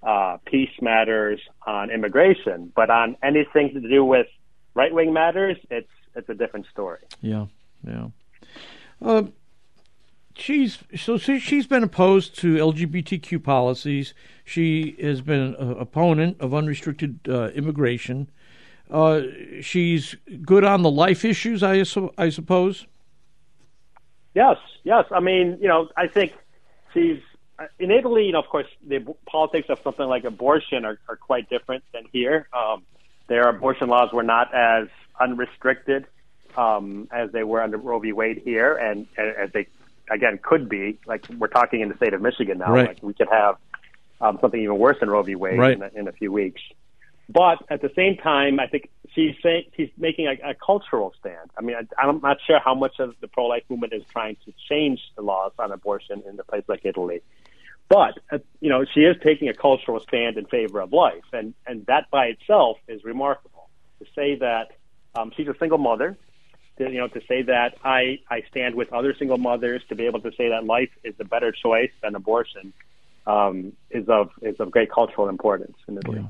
uh, 0.00 0.36
peace 0.46 0.70
matters, 0.80 1.40
on 1.66 1.90
immigration, 1.90 2.72
but 2.72 2.88
on 2.88 3.16
anything 3.20 3.74
to 3.74 3.80
do 3.80 4.04
with 4.04 4.28
right 4.74 4.94
wing 4.94 5.12
matters, 5.12 5.56
it's 5.72 5.90
it's 6.14 6.28
a 6.28 6.34
different 6.34 6.66
story. 6.70 7.00
Yeah, 7.20 7.46
yeah. 7.84 8.10
Uh, 9.02 9.24
she's 10.36 10.78
so 10.94 11.18
she's 11.18 11.66
been 11.66 11.82
opposed 11.82 12.38
to 12.38 12.54
LGBTQ 12.54 13.42
policies. 13.42 14.14
She 14.44 14.94
has 15.02 15.20
been 15.20 15.56
an 15.56 15.72
opponent 15.80 16.36
of 16.38 16.54
unrestricted 16.54 17.18
uh, 17.28 17.48
immigration. 17.56 18.30
Uh, 18.88 19.22
she's 19.62 20.14
good 20.42 20.62
on 20.62 20.82
the 20.82 20.90
life 20.92 21.24
issues, 21.24 21.64
I, 21.64 21.84
I 22.16 22.28
suppose. 22.30 22.86
Yes, 24.34 24.56
yes. 24.84 25.04
I 25.10 25.20
mean, 25.20 25.58
you 25.60 25.68
know, 25.68 25.88
I 25.96 26.06
think 26.06 26.34
she's 26.94 27.20
uh, 27.58 27.66
in 27.78 27.90
Italy. 27.90 28.26
You 28.26 28.32
know, 28.32 28.40
of 28.40 28.48
course, 28.48 28.66
the 28.86 29.00
politics 29.26 29.68
of 29.68 29.80
something 29.82 30.06
like 30.06 30.24
abortion 30.24 30.84
are, 30.84 30.98
are 31.08 31.16
quite 31.16 31.48
different 31.48 31.84
than 31.92 32.04
here. 32.12 32.48
Um, 32.52 32.84
their 33.26 33.48
abortion 33.48 33.88
laws 33.88 34.12
were 34.12 34.22
not 34.22 34.54
as 34.54 34.88
unrestricted 35.20 36.06
um, 36.56 37.08
as 37.10 37.30
they 37.32 37.44
were 37.44 37.62
under 37.62 37.76
Roe 37.76 37.98
v. 37.98 38.12
Wade 38.12 38.42
here, 38.44 38.74
and, 38.74 39.06
and 39.16 39.36
as 39.36 39.50
they 39.52 39.66
again 40.10 40.38
could 40.42 40.68
be. 40.68 40.98
Like 41.06 41.26
we're 41.38 41.48
talking 41.48 41.80
in 41.80 41.88
the 41.88 41.96
state 41.96 42.14
of 42.14 42.22
Michigan 42.22 42.58
now. 42.58 42.72
Right. 42.72 42.88
Like 42.88 43.02
we 43.02 43.14
could 43.14 43.28
have 43.30 43.56
um, 44.20 44.38
something 44.40 44.60
even 44.60 44.78
worse 44.78 44.98
than 45.00 45.10
Roe 45.10 45.22
v. 45.22 45.34
Wade 45.34 45.58
right. 45.58 45.72
in, 45.74 45.82
a, 45.82 45.90
in 45.94 46.08
a 46.08 46.12
few 46.12 46.32
weeks. 46.32 46.60
But 47.28 47.58
at 47.68 47.82
the 47.82 47.90
same 47.94 48.16
time, 48.16 48.58
I 48.58 48.66
think 48.66 48.88
she's 49.14 49.34
saying 49.42 49.64
she's 49.76 49.90
making 49.98 50.26
a, 50.26 50.50
a 50.50 50.54
cultural 50.54 51.14
stand. 51.20 51.50
I 51.56 51.60
mean, 51.62 51.76
I, 51.76 52.06
I'm 52.06 52.20
not 52.20 52.38
sure 52.46 52.58
how 52.58 52.74
much 52.74 52.98
of 52.98 53.14
the 53.20 53.28
pro-life 53.28 53.64
movement 53.68 53.92
is 53.92 54.02
trying 54.10 54.36
to 54.46 54.52
change 54.68 55.00
the 55.16 55.22
laws 55.22 55.52
on 55.58 55.70
abortion 55.72 56.22
in 56.28 56.38
a 56.40 56.44
place 56.44 56.64
like 56.68 56.84
Italy. 56.84 57.22
But 57.88 58.18
uh, 58.30 58.38
you 58.60 58.70
know, 58.70 58.84
she 58.84 59.00
is 59.00 59.16
taking 59.22 59.48
a 59.48 59.54
cultural 59.54 60.00
stand 60.00 60.36
in 60.36 60.46
favor 60.46 60.80
of 60.80 60.92
life, 60.92 61.24
and 61.32 61.54
and 61.66 61.84
that 61.86 62.10
by 62.10 62.26
itself 62.26 62.78
is 62.86 63.04
remarkable. 63.04 63.68
To 64.00 64.06
say 64.14 64.36
that 64.36 64.72
um, 65.16 65.32
she's 65.36 65.48
a 65.48 65.54
single 65.58 65.78
mother, 65.78 66.16
to, 66.78 66.84
you 66.84 66.98
know, 66.98 67.08
to 67.08 67.20
say 67.26 67.42
that 67.42 67.76
I 67.84 68.20
I 68.30 68.42
stand 68.50 68.74
with 68.74 68.92
other 68.92 69.14
single 69.18 69.38
mothers, 69.38 69.82
to 69.88 69.94
be 69.94 70.06
able 70.06 70.20
to 70.20 70.30
say 70.32 70.50
that 70.50 70.64
life 70.64 70.90
is 71.02 71.14
a 71.18 71.24
better 71.24 71.50
choice 71.50 71.90
than 72.02 72.14
abortion, 72.14 72.72
um, 73.26 73.72
is 73.90 74.08
of 74.08 74.30
is 74.42 74.56
of 74.60 74.70
great 74.70 74.90
cultural 74.90 75.28
importance 75.28 75.76
in 75.88 75.98
Italy. 75.98 76.20
Yeah. 76.20 76.28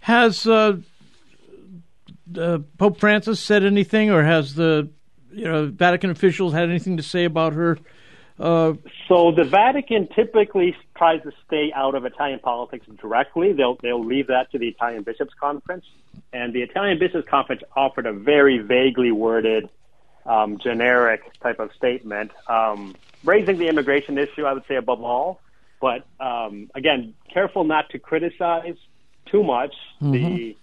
Has 0.00 0.46
uh, 0.46 0.78
uh, 2.36 2.58
Pope 2.76 2.98
Francis 2.98 3.40
said 3.40 3.64
anything, 3.64 4.10
or 4.10 4.22
has 4.22 4.54
the 4.54 4.88
you 5.32 5.44
know 5.44 5.66
Vatican 5.66 6.10
officials 6.10 6.52
had 6.52 6.68
anything 6.68 6.96
to 6.96 7.02
say 7.02 7.24
about 7.24 7.52
her? 7.54 7.78
Uh, 8.38 8.74
so 9.08 9.32
the 9.32 9.44
Vatican 9.44 10.08
typically 10.14 10.76
tries 10.96 11.22
to 11.22 11.32
stay 11.46 11.72
out 11.74 11.94
of 11.94 12.04
Italian 12.04 12.38
politics 12.38 12.86
directly. 13.00 13.52
They'll 13.52 13.76
they'll 13.82 14.04
leave 14.04 14.28
that 14.28 14.50
to 14.52 14.58
the 14.58 14.68
Italian 14.68 15.02
Bishops' 15.02 15.34
Conference, 15.40 15.84
and 16.32 16.52
the 16.52 16.62
Italian 16.62 16.98
Bishops' 16.98 17.28
Conference 17.28 17.62
offered 17.74 18.06
a 18.06 18.12
very 18.12 18.58
vaguely 18.58 19.10
worded, 19.10 19.68
um, 20.24 20.58
generic 20.58 21.22
type 21.40 21.58
of 21.58 21.72
statement, 21.76 22.30
um, 22.48 22.94
raising 23.24 23.58
the 23.58 23.66
immigration 23.66 24.18
issue. 24.18 24.44
I 24.44 24.52
would 24.52 24.64
say 24.68 24.76
above 24.76 25.02
all, 25.02 25.40
but 25.80 26.06
um, 26.20 26.70
again, 26.76 27.14
careful 27.32 27.64
not 27.64 27.90
to 27.90 27.98
criticize 27.98 28.76
too 29.30 29.42
much 29.42 29.74
mm-hmm. 30.00 30.12
the 30.12 30.56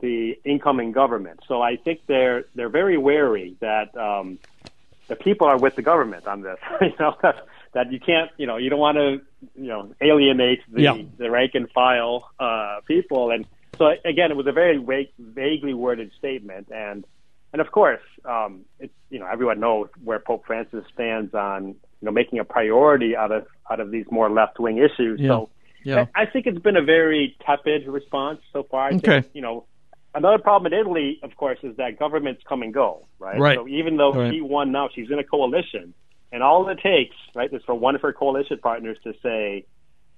the 0.00 0.38
incoming 0.44 0.92
government. 0.92 1.40
So 1.48 1.62
I 1.62 1.76
think 1.76 2.00
they're 2.06 2.44
they're 2.54 2.68
very 2.68 2.98
wary 2.98 3.56
that 3.60 3.96
um, 3.96 4.38
the 5.08 5.16
people 5.16 5.46
are 5.46 5.58
with 5.58 5.76
the 5.76 5.82
government 5.82 6.26
on 6.26 6.42
this. 6.42 6.58
you 6.80 6.92
know 6.98 7.16
that, 7.22 7.46
that 7.72 7.92
you 7.92 8.00
can't, 8.00 8.30
you 8.36 8.46
know, 8.46 8.56
you 8.56 8.70
don't 8.70 8.78
want 8.78 8.96
to, 8.96 9.20
you 9.56 9.68
know, 9.68 9.94
alienate 10.00 10.60
the 10.72 10.82
yeah. 10.82 11.02
the 11.18 11.30
rank 11.30 11.52
and 11.54 11.70
file 11.70 12.30
uh, 12.38 12.80
people. 12.86 13.30
And 13.30 13.46
so 13.76 13.92
again, 14.04 14.30
it 14.30 14.36
was 14.36 14.46
a 14.46 14.52
very 14.52 14.78
vague, 14.78 15.10
vaguely 15.18 15.74
worded 15.74 16.12
statement, 16.18 16.68
and 16.70 17.04
and 17.52 17.60
of 17.60 17.70
course, 17.70 18.02
um, 18.24 18.64
it's 18.78 18.94
you 19.10 19.18
know 19.18 19.26
everyone 19.26 19.60
knows 19.60 19.88
where 20.02 20.18
Pope 20.18 20.46
Francis 20.46 20.84
stands 20.92 21.34
on 21.34 21.68
you 21.68 21.76
know 22.02 22.12
making 22.12 22.38
a 22.38 22.44
priority 22.44 23.16
out 23.16 23.32
of 23.32 23.46
out 23.70 23.80
of 23.80 23.90
these 23.90 24.06
more 24.10 24.30
left 24.30 24.58
wing 24.58 24.78
issues. 24.78 25.20
Yeah. 25.20 25.28
So 25.28 25.50
yeah. 25.84 26.06
I, 26.14 26.22
I 26.22 26.26
think 26.26 26.46
it's 26.46 26.58
been 26.58 26.76
a 26.76 26.82
very 26.82 27.36
tepid 27.46 27.86
response 27.86 28.40
so 28.52 28.64
far. 28.64 28.88
I 28.88 28.94
okay. 28.94 29.20
Think, 29.20 29.30
you 29.34 29.42
know, 29.42 29.66
Another 30.14 30.38
problem 30.38 30.72
in 30.72 30.78
Italy, 30.78 31.18
of 31.24 31.36
course, 31.36 31.58
is 31.64 31.76
that 31.76 31.98
governments 31.98 32.42
come 32.48 32.62
and 32.62 32.72
go, 32.72 33.08
right? 33.18 33.38
Right. 33.38 33.58
So 33.58 33.66
even 33.66 33.96
though 33.96 34.12
right. 34.12 34.32
she 34.32 34.40
won 34.40 34.70
now, 34.70 34.88
she's 34.94 35.10
in 35.10 35.18
a 35.18 35.24
coalition, 35.24 35.92
and 36.30 36.40
all 36.40 36.68
it 36.68 36.78
takes, 36.80 37.16
right, 37.34 37.52
is 37.52 37.62
for 37.66 37.74
one 37.74 37.96
of 37.96 38.02
her 38.02 38.12
coalition 38.12 38.58
partners 38.58 38.96
to 39.02 39.14
say, 39.24 39.66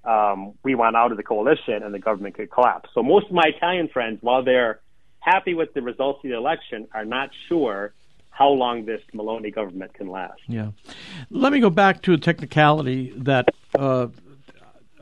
um, 0.03 0.53
"We 0.63 0.75
want 0.75 0.95
out 0.95 1.09
of 1.09 1.17
the 1.17 1.23
coalition," 1.23 1.81
and 1.81 1.91
the 1.95 1.99
government 1.99 2.35
could 2.35 2.51
collapse. 2.51 2.91
So 2.93 3.01
most 3.01 3.25
of 3.25 3.31
my 3.31 3.45
Italian 3.55 3.87
friends, 3.87 4.19
while 4.21 4.43
they're 4.43 4.81
happy 5.19 5.55
with 5.55 5.73
the 5.73 5.81
results 5.81 6.23
of 6.23 6.29
the 6.29 6.37
election, 6.37 6.87
are 6.93 7.05
not 7.05 7.31
sure 7.49 7.93
how 8.29 8.49
long 8.49 8.85
this 8.85 9.01
Meloni 9.15 9.53
government 9.53 9.95
can 9.95 10.11
last. 10.11 10.39
Yeah. 10.47 10.71
Let 11.31 11.51
me 11.53 11.59
go 11.59 11.71
back 11.71 12.03
to 12.03 12.13
a 12.13 12.17
technicality 12.19 13.11
that 13.17 13.49
uh, 13.73 14.09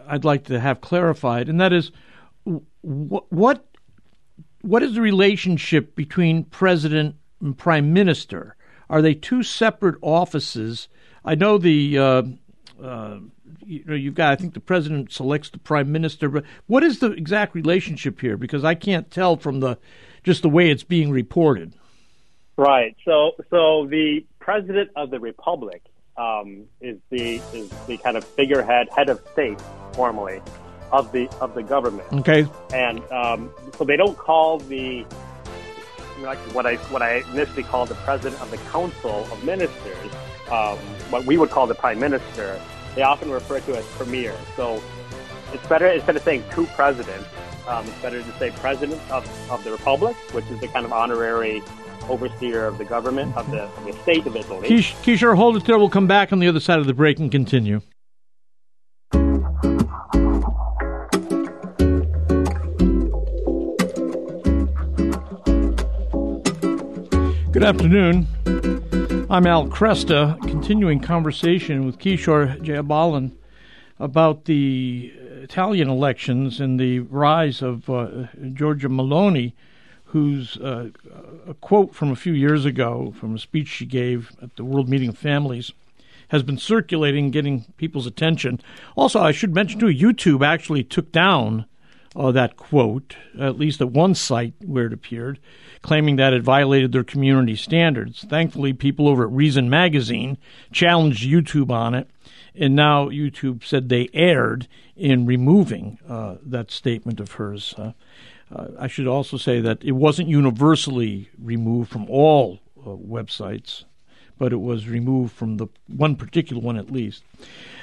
I'd 0.07 0.25
like 0.25 0.45
to 0.45 0.59
have 0.59 0.81
clarified, 0.81 1.49
and 1.49 1.59
that 1.59 1.73
is 1.73 1.91
what 2.81 3.65
what 4.61 4.83
is 4.83 4.95
the 4.95 5.01
relationship 5.01 5.95
between 5.95 6.43
president 6.43 7.15
and 7.41 7.57
prime 7.57 7.93
minister? 7.93 8.55
Are 8.89 9.01
they 9.01 9.13
two 9.13 9.43
separate 9.43 9.95
offices? 10.01 10.87
I 11.23 11.35
know 11.35 11.57
the 11.57 11.97
uh, 11.97 12.23
uh, 12.81 13.19
you 13.65 13.83
know 13.85 13.95
you've 13.95 14.15
got. 14.15 14.31
I 14.31 14.35
think 14.35 14.53
the 14.53 14.59
president 14.59 15.11
selects 15.11 15.49
the 15.49 15.59
prime 15.59 15.91
minister, 15.91 16.29
but 16.29 16.43
what 16.67 16.83
is 16.83 16.99
the 16.99 17.11
exact 17.11 17.55
relationship 17.55 18.19
here? 18.21 18.37
Because 18.37 18.63
I 18.63 18.75
can't 18.75 19.09
tell 19.09 19.37
from 19.37 19.59
the 19.59 19.77
just 20.23 20.41
the 20.41 20.49
way 20.49 20.69
it's 20.69 20.83
being 20.83 21.11
reported. 21.11 21.73
Right. 22.57 22.95
So 23.05 23.31
so 23.49 23.87
the 23.87 24.25
president 24.39 24.91
of 24.95 25.09
the 25.09 25.19
republic 25.19 25.83
um, 26.17 26.65
is 26.81 26.97
the 27.09 27.35
is 27.53 27.69
the 27.87 27.97
kind 27.97 28.17
of 28.17 28.23
figurehead, 28.23 28.87
head 28.95 29.09
of 29.09 29.21
state 29.33 29.59
formally 29.93 30.41
of 30.91 31.11
the 31.11 31.29
of 31.41 31.53
the 31.53 31.63
government. 31.63 32.07
Okay. 32.13 32.47
And 32.73 32.99
um, 33.11 33.51
so 33.77 33.83
they 33.83 33.97
don't 33.97 34.17
call 34.17 34.59
the 34.59 35.05
like 36.21 36.37
what 36.53 36.65
I 36.65 36.75
what 36.91 37.01
I 37.01 37.23
initially 37.31 37.63
called 37.63 37.89
the 37.89 37.95
president 37.95 38.41
of 38.41 38.51
the 38.51 38.57
council 38.57 39.27
of 39.31 39.43
ministers, 39.43 40.11
um, 40.51 40.77
what 41.09 41.25
we 41.25 41.37
would 41.37 41.49
call 41.49 41.67
the 41.67 41.75
prime 41.75 41.99
minister. 41.99 42.61
They 42.95 43.01
often 43.01 43.29
refer 43.29 43.59
to 43.59 43.77
as 43.77 43.85
premier. 43.97 44.33
So 44.55 44.81
it's 45.53 45.67
better 45.67 45.87
instead 45.87 46.15
of 46.15 46.23
saying 46.23 46.43
two 46.51 46.65
presidents, 46.67 47.27
um, 47.67 47.85
it's 47.85 48.01
better 48.01 48.21
to 48.21 48.31
say 48.37 48.51
president 48.51 49.01
of, 49.11 49.27
of 49.51 49.63
the 49.63 49.71
republic, 49.71 50.15
which 50.33 50.45
is 50.45 50.59
the 50.59 50.67
kind 50.69 50.85
of 50.85 50.93
honorary 50.93 51.61
overseer 52.09 52.65
of 52.65 52.77
the 52.77 52.85
government 52.85 53.35
of 53.35 53.49
the, 53.51 53.63
of 53.63 53.85
the 53.85 53.93
state 54.03 54.25
of 54.25 54.35
Italy. 54.35 54.69
Kishore, 54.69 55.35
hold 55.35 55.57
it 55.57 55.65
there. 55.65 55.77
We'll 55.77 55.89
come 55.89 56.07
back 56.07 56.31
on 56.31 56.39
the 56.39 56.47
other 56.47 56.59
side 56.59 56.79
of 56.79 56.87
the 56.87 56.93
break 56.93 57.19
and 57.19 57.31
continue. 57.31 57.81
Good 67.51 67.63
afternoon. 67.63 68.27
I'm 69.29 69.47
Al 69.47 69.67
Kresta, 69.67 70.39
continuing 70.41 70.99
conversation 70.99 71.85
with 71.85 71.99
Kishore 71.99 72.59
Jayabalan 72.61 73.31
about 73.97 74.45
the 74.45 75.11
Italian 75.41 75.89
elections 75.89 76.59
and 76.59 76.79
the 76.79 76.99
rise 76.99 77.61
of 77.61 77.89
uh, 77.89 78.27
Giorgia 78.53 78.89
Meloni, 78.89 79.53
whose 80.05 80.57
uh, 80.57 80.89
a 81.47 81.53
quote 81.55 81.93
from 81.93 82.11
a 82.11 82.15
few 82.15 82.33
years 82.33 82.65
ago 82.65 83.13
from 83.19 83.35
a 83.35 83.39
speech 83.39 83.67
she 83.67 83.85
gave 83.85 84.31
at 84.41 84.55
the 84.55 84.63
World 84.63 84.87
Meeting 84.87 85.09
of 85.09 85.17
Families 85.17 85.71
has 86.29 86.43
been 86.43 86.57
circulating, 86.57 87.31
getting 87.31 87.65
people's 87.77 88.07
attention. 88.07 88.59
Also, 88.95 89.19
I 89.19 89.31
should 89.31 89.53
mention 89.53 89.79
too, 89.79 89.87
YouTube 89.87 90.45
actually 90.45 90.83
took 90.83 91.11
down 91.11 91.65
uh, 92.15 92.31
that 92.31 92.55
quote, 92.55 93.17
at 93.39 93.59
least 93.59 93.81
at 93.81 93.91
one 93.91 94.15
site 94.15 94.53
where 94.63 94.85
it 94.85 94.93
appeared, 94.93 95.39
claiming 95.81 96.15
that 96.15 96.33
it 96.33 96.41
violated 96.41 96.91
their 96.91 97.03
community 97.03 97.55
standards. 97.55 98.23
Thankfully, 98.23 98.73
people 98.73 99.07
over 99.07 99.23
at 99.23 99.31
Reason 99.31 99.69
Magazine 99.69 100.37
challenged 100.71 101.27
YouTube 101.27 101.69
on 101.71 101.93
it, 101.93 102.09
and 102.55 102.75
now 102.75 103.09
YouTube 103.09 103.63
said 103.63 103.89
they 103.89 104.09
erred 104.13 104.67
in 104.95 105.25
removing 105.25 105.99
uh, 106.07 106.35
that 106.41 106.71
statement 106.71 107.19
of 107.19 107.33
hers. 107.33 107.75
Uh, 107.77 107.91
uh, 108.53 108.67
I 108.79 108.87
should 108.87 109.07
also 109.07 109.37
say 109.37 109.59
that 109.61 109.83
it 109.83 109.93
wasn't 109.93 110.29
universally 110.29 111.29
removed 111.41 111.91
from 111.91 112.09
all 112.09 112.59
uh, 112.79 112.89
websites, 112.89 113.85
but 114.37 114.53
it 114.53 114.61
was 114.61 114.87
removed 114.87 115.33
from 115.33 115.57
the 115.57 115.67
one 115.87 116.15
particular 116.15 116.61
one 116.61 116.77
at 116.77 116.91
least. 116.91 117.23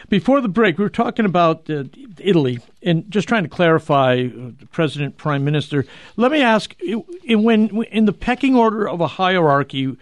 Before 0.08 0.40
the 0.40 0.48
break, 0.48 0.78
we 0.78 0.84
were 0.84 0.90
talking 0.90 1.24
about 1.24 1.68
uh, 1.70 1.84
Italy 2.18 2.60
and 2.82 3.10
just 3.10 3.28
trying 3.28 3.44
to 3.44 3.48
clarify 3.48 4.26
uh, 4.26 4.50
President, 4.70 5.16
Prime 5.16 5.44
Minister. 5.44 5.86
Let 6.16 6.30
me 6.30 6.42
ask: 6.42 6.76
in, 6.82 7.42
when 7.42 7.82
in 7.84 8.04
the 8.04 8.12
pecking 8.12 8.54
order 8.54 8.88
of 8.88 9.00
a 9.00 9.06
hierarchy, 9.06 9.96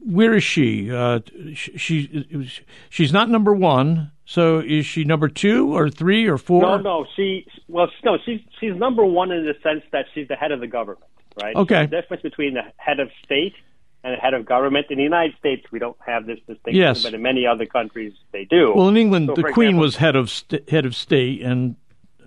where 0.00 0.34
is 0.34 0.44
she? 0.44 0.90
Uh, 0.90 1.20
she 1.54 2.50
she's 2.88 3.12
not 3.12 3.28
number 3.28 3.52
one. 3.52 4.10
So 4.26 4.58
is 4.58 4.84
she 4.84 5.04
number 5.04 5.28
two 5.28 5.74
or 5.74 5.88
three 5.88 6.26
or 6.26 6.36
four? 6.36 6.60
No, 6.60 6.78
no. 6.78 7.06
She 7.14 7.46
well, 7.68 7.88
no. 8.04 8.18
She's 8.24 8.40
she's 8.60 8.74
number 8.74 9.04
one 9.04 9.30
in 9.30 9.46
the 9.46 9.54
sense 9.62 9.84
that 9.92 10.06
she's 10.12 10.26
the 10.26 10.34
head 10.34 10.50
of 10.50 10.58
the 10.58 10.66
government, 10.66 11.06
right? 11.40 11.54
Okay. 11.54 11.86
the 11.86 12.00
difference 12.02 12.22
between 12.24 12.54
the 12.54 12.62
head 12.76 12.98
of 12.98 13.08
state 13.24 13.54
and 14.02 14.14
the 14.14 14.16
head 14.18 14.34
of 14.34 14.44
government. 14.44 14.88
In 14.90 14.98
the 14.98 15.04
United 15.04 15.36
States, 15.38 15.64
we 15.70 15.78
don't 15.78 15.96
have 16.04 16.26
this 16.26 16.38
distinction, 16.40 16.74
yes. 16.74 17.04
but 17.04 17.14
in 17.14 17.22
many 17.22 17.46
other 17.46 17.66
countries, 17.66 18.14
they 18.32 18.44
do. 18.44 18.72
Well, 18.74 18.88
in 18.88 18.96
England, 18.96 19.28
so, 19.28 19.40
the 19.40 19.52
Queen 19.52 19.68
example, 19.68 19.82
was 19.82 19.96
head 19.96 20.16
of 20.16 20.28
st- 20.28 20.68
head 20.68 20.86
of 20.86 20.96
state, 20.96 21.42
and 21.42 21.76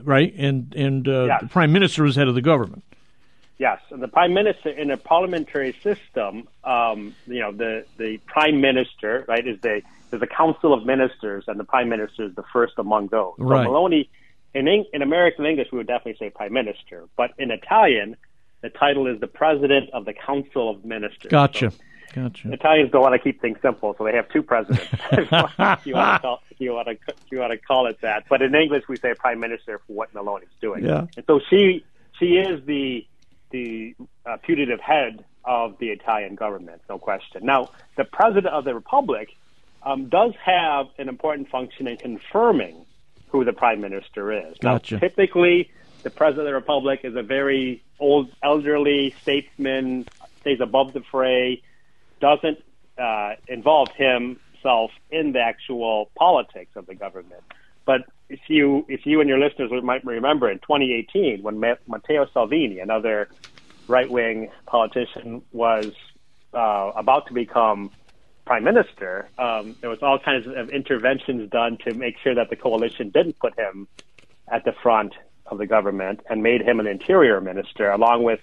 right, 0.02 0.34
and 0.38 0.74
and 0.76 1.06
uh, 1.06 1.26
yes. 1.26 1.42
the 1.42 1.48
Prime 1.50 1.74
Minister 1.74 2.04
was 2.04 2.16
head 2.16 2.30
of 2.30 2.36
the 2.36 2.42
government. 2.42 2.84
Yes, 3.58 3.82
and 3.92 4.02
the 4.02 4.08
Prime 4.08 4.34
Minister 4.34 4.70
in 4.70 4.90
a 4.90 4.96
parliamentary 4.96 5.76
system, 5.84 6.48
um, 6.64 7.14
you 7.28 7.42
know, 7.42 7.52
the 7.52 7.86
the 7.98 8.20
Prime 8.26 8.62
Minister, 8.62 9.26
right, 9.28 9.46
is 9.46 9.60
the 9.60 9.82
there's 10.10 10.22
a 10.22 10.28
council 10.28 10.74
of 10.74 10.86
ministers, 10.86 11.46
and 11.48 11.60
the 11.60 11.64
Prime 11.64 11.90
Minister 11.90 12.26
is 12.26 12.36
the 12.36 12.44
first 12.54 12.74
among 12.78 13.08
those. 13.08 13.34
Right. 13.38 13.66
So 13.66 13.72
Meloni, 13.72 14.10
in 14.54 14.68
in 14.68 15.02
American 15.02 15.46
English, 15.46 15.68
we 15.72 15.78
would 15.78 15.88
definitely 15.88 16.18
say 16.20 16.30
Prime 16.30 16.54
Minister, 16.54 17.06
but 17.16 17.32
in 17.38 17.52
Italian 17.52 18.16
the 18.62 18.70
title 18.70 19.08
is 19.08 19.20
the 19.20 19.28
President 19.28 19.90
of 19.92 20.06
the 20.06 20.14
Council 20.14 20.70
of 20.70 20.84
Ministers. 20.84 21.32
Gotcha. 21.32 21.72
So 21.72 21.78
gotcha. 22.14 22.52
Italians 22.52 22.92
don't 22.92 23.02
want 23.02 23.14
to 23.14 23.20
keep 23.20 23.42
things 23.42 23.58
simple, 23.62 23.96
so 23.98 24.04
they 24.04 24.14
have 24.14 24.30
two 24.30 24.44
presidents. 24.44 24.86
if 25.12 25.86
you 25.86 25.94
want 25.94 26.16
to 26.16 26.20
call, 26.22 26.42
if 26.50 26.60
you 26.60 26.74
want 26.74 26.88
to, 26.88 26.92
if 26.92 27.32
you 27.32 27.40
want 27.40 27.52
to 27.52 27.58
call 27.58 27.88
it 27.88 28.02
that. 28.02 28.26
But 28.30 28.42
in 28.42 28.54
English, 28.56 28.84
we 28.90 28.98
say 28.98 29.14
Prime 29.14 29.40
Minister 29.40 29.80
for 29.88 29.94
what 29.94 30.14
Meloni's 30.14 30.48
doing. 30.60 30.84
Yeah. 30.84 31.08
And 31.16 31.26
so 31.26 31.40
she 31.50 31.86
she 32.20 32.38
is 32.38 32.66
the 32.66 33.06
the 33.52 33.96
uh, 34.26 34.38
putative 34.44 34.80
head 34.80 35.24
of 35.46 35.78
the 35.80 35.90
Italian 35.90 36.36
government, 36.36 36.82
no 36.90 37.00
question. 37.00 37.46
Now, 37.46 37.72
the 37.98 38.04
president 38.04 38.54
of 38.54 38.66
the 38.66 38.76
republic 38.76 39.30
um, 39.84 40.10
does 40.10 40.34
have 40.44 40.88
an 40.98 41.10
important 41.10 41.50
function 41.50 41.88
in 41.88 41.98
confirming 41.98 42.86
who 43.30 43.46
the 43.46 43.54
prime 43.54 43.82
minister 43.82 44.32
is. 44.32 44.58
Gotcha. 44.60 44.96
Now, 44.96 45.00
typically, 45.00 45.72
the 46.04 46.10
president 46.10 46.48
of 46.48 46.52
the 46.52 46.56
republic 46.56 47.02
is 47.04 47.16
a 47.16 47.24
very 47.24 47.84
old, 48.00 48.32
elderly 48.44 49.16
statesman, 49.22 50.08
stays 50.42 50.60
above 50.62 50.94
the 50.94 51.02
fray, 51.02 51.62
doesn't 52.20 52.64
uh, 52.98 53.36
involve 53.48 53.90
himself 53.96 54.92
in 55.12 55.32
the 55.32 55.40
actual 55.40 56.10
politics 56.16 56.72
of 56.76 56.86
the 56.86 56.96
government. 56.96 57.44
But 57.86 58.02
if 58.30 58.42
you, 58.48 58.86
if 58.88 59.06
you 59.06 59.20
and 59.22 59.30
your 59.30 59.40
listeners 59.40 59.72
might 59.84 60.06
remember, 60.06 60.50
in 60.50 60.60
2018, 60.60 61.42
when 61.42 61.60
Matteo 61.60 62.28
Salvini, 62.34 62.80
another 62.80 63.30
right-wing 63.88 64.50
politician, 64.68 65.42
was 65.52 65.92
uh, 66.54 66.92
about 66.96 67.28
to 67.28 67.34
become 67.34 67.92
prime 68.50 68.64
minister, 68.64 69.30
um, 69.38 69.76
there 69.80 69.92
was 69.92 70.02
all 70.02 70.18
kinds 70.18 70.48
of 70.48 70.72
interventions 70.72 71.48
done 71.52 71.78
to 71.86 71.94
make 71.94 72.16
sure 72.24 72.34
that 72.34 72.50
the 72.50 72.56
coalition 72.56 73.10
didn't 73.10 73.38
put 73.38 73.54
him 73.60 73.88
at 74.52 74.66
the 74.66 74.72
front 74.82 75.14
of 75.46 75.60
the 75.60 75.68
government 75.68 76.22
and 76.32 76.42
made 76.42 76.64
him 76.64 76.80
an 76.80 76.88
interior 76.88 77.40
minister, 77.42 77.92
along 77.92 78.24
with 78.24 78.40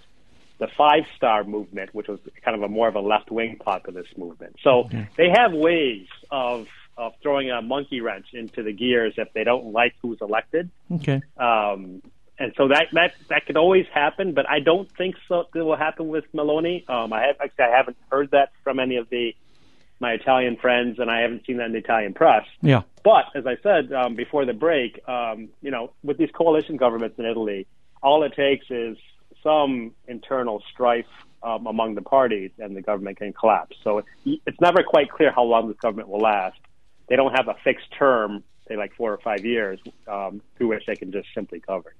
the 0.58 0.68
Five 0.78 1.06
Star 1.16 1.42
movement, 1.42 1.92
which 1.92 2.06
was 2.06 2.20
kind 2.44 2.56
of 2.56 2.62
a 2.62 2.68
more 2.68 2.86
of 2.86 2.94
a 2.94 3.00
left 3.00 3.32
wing 3.32 3.56
populist 3.58 4.16
movement. 4.16 4.54
So 4.62 4.84
okay. 4.84 5.08
they 5.16 5.28
have 5.28 5.52
ways 5.52 6.06
of 6.30 6.68
of 6.96 7.14
throwing 7.20 7.50
a 7.50 7.60
monkey 7.60 8.00
wrench 8.00 8.26
into 8.32 8.62
the 8.62 8.72
gears 8.72 9.14
if 9.16 9.32
they 9.32 9.42
don't 9.42 9.72
like 9.72 9.94
who's 10.02 10.18
elected. 10.20 10.70
Okay. 10.92 11.20
Um, 11.36 12.00
and 12.38 12.52
so 12.56 12.68
that 12.68 12.86
that 12.92 13.14
that 13.28 13.44
could 13.46 13.56
always 13.56 13.86
happen, 13.92 14.34
but 14.34 14.48
I 14.48 14.60
don't 14.60 14.88
think 14.96 15.16
so. 15.26 15.46
It 15.52 15.62
will 15.62 15.74
happen 15.74 16.06
with 16.06 16.32
Meloni. 16.32 16.88
Um, 16.88 17.12
I 17.12 17.22
have 17.22 17.36
actually 17.40 17.64
I 17.64 17.76
haven't 17.76 17.96
heard 18.08 18.30
that 18.30 18.52
from 18.62 18.78
any 18.78 18.98
of 18.98 19.08
the 19.10 19.34
my 20.00 20.12
Italian 20.12 20.56
friends, 20.56 20.98
and 20.98 21.10
I 21.10 21.20
haven't 21.20 21.46
seen 21.46 21.56
that 21.58 21.66
in 21.66 21.72
the 21.72 21.78
Italian 21.78 22.14
press. 22.14 22.44
Yeah. 22.60 22.82
But 23.02 23.26
as 23.34 23.46
I 23.46 23.56
said 23.62 23.92
um, 23.92 24.14
before 24.14 24.44
the 24.44 24.52
break, 24.52 25.00
um, 25.08 25.48
you 25.62 25.70
know, 25.70 25.92
with 26.02 26.18
these 26.18 26.30
coalition 26.32 26.76
governments 26.76 27.18
in 27.18 27.24
Italy, 27.24 27.66
all 28.02 28.22
it 28.24 28.34
takes 28.34 28.66
is 28.70 28.96
some 29.42 29.92
internal 30.06 30.62
strife 30.72 31.06
um, 31.42 31.66
among 31.66 31.94
the 31.94 32.02
parties, 32.02 32.50
and 32.58 32.76
the 32.76 32.82
government 32.82 33.18
can 33.18 33.32
collapse. 33.32 33.76
So 33.84 34.02
it's 34.24 34.60
never 34.60 34.82
quite 34.82 35.10
clear 35.10 35.30
how 35.30 35.44
long 35.44 35.68
this 35.68 35.76
government 35.78 36.08
will 36.08 36.20
last. 36.20 36.58
They 37.08 37.16
don't 37.16 37.32
have 37.32 37.48
a 37.48 37.54
fixed 37.62 37.86
term, 37.96 38.42
say 38.66 38.76
like 38.76 38.94
four 38.96 39.12
or 39.12 39.18
five 39.18 39.44
years, 39.44 39.78
um, 40.08 40.42
through 40.56 40.68
which 40.68 40.84
they 40.86 40.96
can 40.96 41.12
just 41.12 41.28
simply 41.34 41.60
govern. 41.60 41.92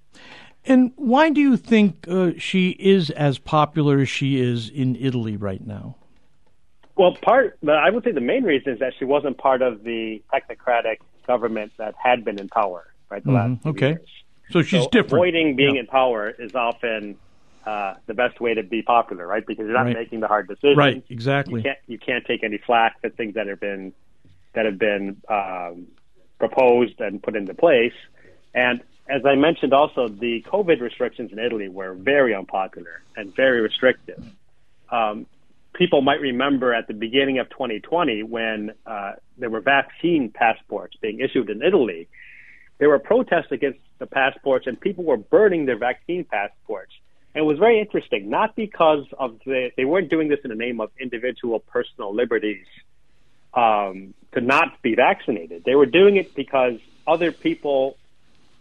And 0.64 0.92
why 0.96 1.30
do 1.30 1.40
you 1.40 1.56
think 1.56 2.06
uh, 2.08 2.32
she 2.38 2.70
is 2.70 3.10
as 3.10 3.38
popular 3.38 4.00
as 4.00 4.08
she 4.08 4.40
is 4.40 4.68
in 4.68 4.96
Italy 4.96 5.36
right 5.36 5.64
now? 5.64 5.96
Well, 6.96 7.14
part 7.14 7.58
but 7.62 7.76
I 7.76 7.90
would 7.90 8.04
say 8.04 8.12
the 8.12 8.20
main 8.20 8.44
reason 8.44 8.72
is 8.72 8.78
that 8.80 8.94
she 8.98 9.04
wasn't 9.04 9.38
part 9.38 9.62
of 9.62 9.84
the 9.84 10.22
technocratic 10.32 10.98
government 11.26 11.72
that 11.78 11.94
had 12.02 12.24
been 12.24 12.38
in 12.38 12.48
power, 12.48 12.86
right? 13.10 13.22
The 13.22 13.30
mm-hmm. 13.30 13.52
last 13.54 13.66
okay. 13.66 13.88
Years. 13.88 14.08
So 14.50 14.62
she's 14.62 14.84
so 14.84 14.88
different. 14.90 15.12
Avoiding 15.12 15.56
being 15.56 15.74
yeah. 15.74 15.82
in 15.82 15.86
power 15.86 16.30
is 16.30 16.54
often 16.54 17.16
uh, 17.66 17.94
the 18.06 18.14
best 18.14 18.40
way 18.40 18.54
to 18.54 18.62
be 18.62 18.80
popular, 18.82 19.26
right? 19.26 19.44
Because 19.44 19.64
you're 19.64 19.74
not 19.74 19.86
right. 19.86 19.96
making 19.96 20.20
the 20.20 20.28
hard 20.28 20.48
decisions. 20.48 20.76
Right. 20.76 21.04
Exactly. 21.08 21.60
You 21.60 21.62
can't 21.64 21.78
you 21.86 21.98
can't 21.98 22.24
take 22.24 22.44
any 22.44 22.58
flack 22.58 23.00
for 23.00 23.10
things 23.10 23.34
that 23.34 23.46
have 23.48 23.60
been 23.60 23.92
that 24.54 24.64
have 24.64 24.78
been 24.78 25.20
um, 25.28 25.88
proposed 26.38 27.00
and 27.00 27.22
put 27.22 27.36
into 27.36 27.54
place. 27.54 27.92
And 28.54 28.80
as 29.08 29.24
I 29.26 29.34
mentioned, 29.34 29.72
also 29.72 30.08
the 30.08 30.42
COVID 30.42 30.80
restrictions 30.80 31.32
in 31.32 31.38
Italy 31.38 31.68
were 31.68 31.94
very 31.94 32.34
unpopular 32.34 33.02
and 33.16 33.34
very 33.34 33.60
restrictive. 33.60 34.24
Um, 34.90 35.26
people 35.76 36.00
might 36.00 36.20
remember 36.20 36.74
at 36.74 36.88
the 36.88 36.94
beginning 36.94 37.38
of 37.38 37.48
2020 37.50 38.22
when 38.22 38.72
uh, 38.86 39.12
there 39.38 39.50
were 39.50 39.60
vaccine 39.60 40.30
passports 40.34 40.96
being 41.00 41.20
issued 41.20 41.50
in 41.50 41.62
Italy. 41.62 42.08
There 42.78 42.88
were 42.88 42.98
protests 42.98 43.52
against 43.52 43.78
the 43.98 44.06
passports, 44.06 44.66
and 44.66 44.80
people 44.80 45.04
were 45.04 45.16
burning 45.16 45.66
their 45.66 45.78
vaccine 45.78 46.24
passports. 46.24 46.92
And 47.34 47.44
it 47.44 47.46
was 47.46 47.58
very 47.58 47.80
interesting, 47.80 48.30
not 48.30 48.56
because 48.56 49.04
of 49.18 49.38
the, 49.44 49.70
they 49.76 49.84
weren't 49.84 50.10
doing 50.10 50.28
this 50.28 50.40
in 50.44 50.50
the 50.50 50.56
name 50.56 50.80
of 50.80 50.90
individual 50.98 51.60
personal 51.60 52.14
liberties 52.14 52.66
um, 53.54 54.14
to 54.32 54.40
not 54.40 54.82
be 54.82 54.94
vaccinated. 54.94 55.64
They 55.64 55.74
were 55.74 55.86
doing 55.86 56.16
it 56.16 56.34
because 56.34 56.78
other 57.06 57.32
people 57.32 57.96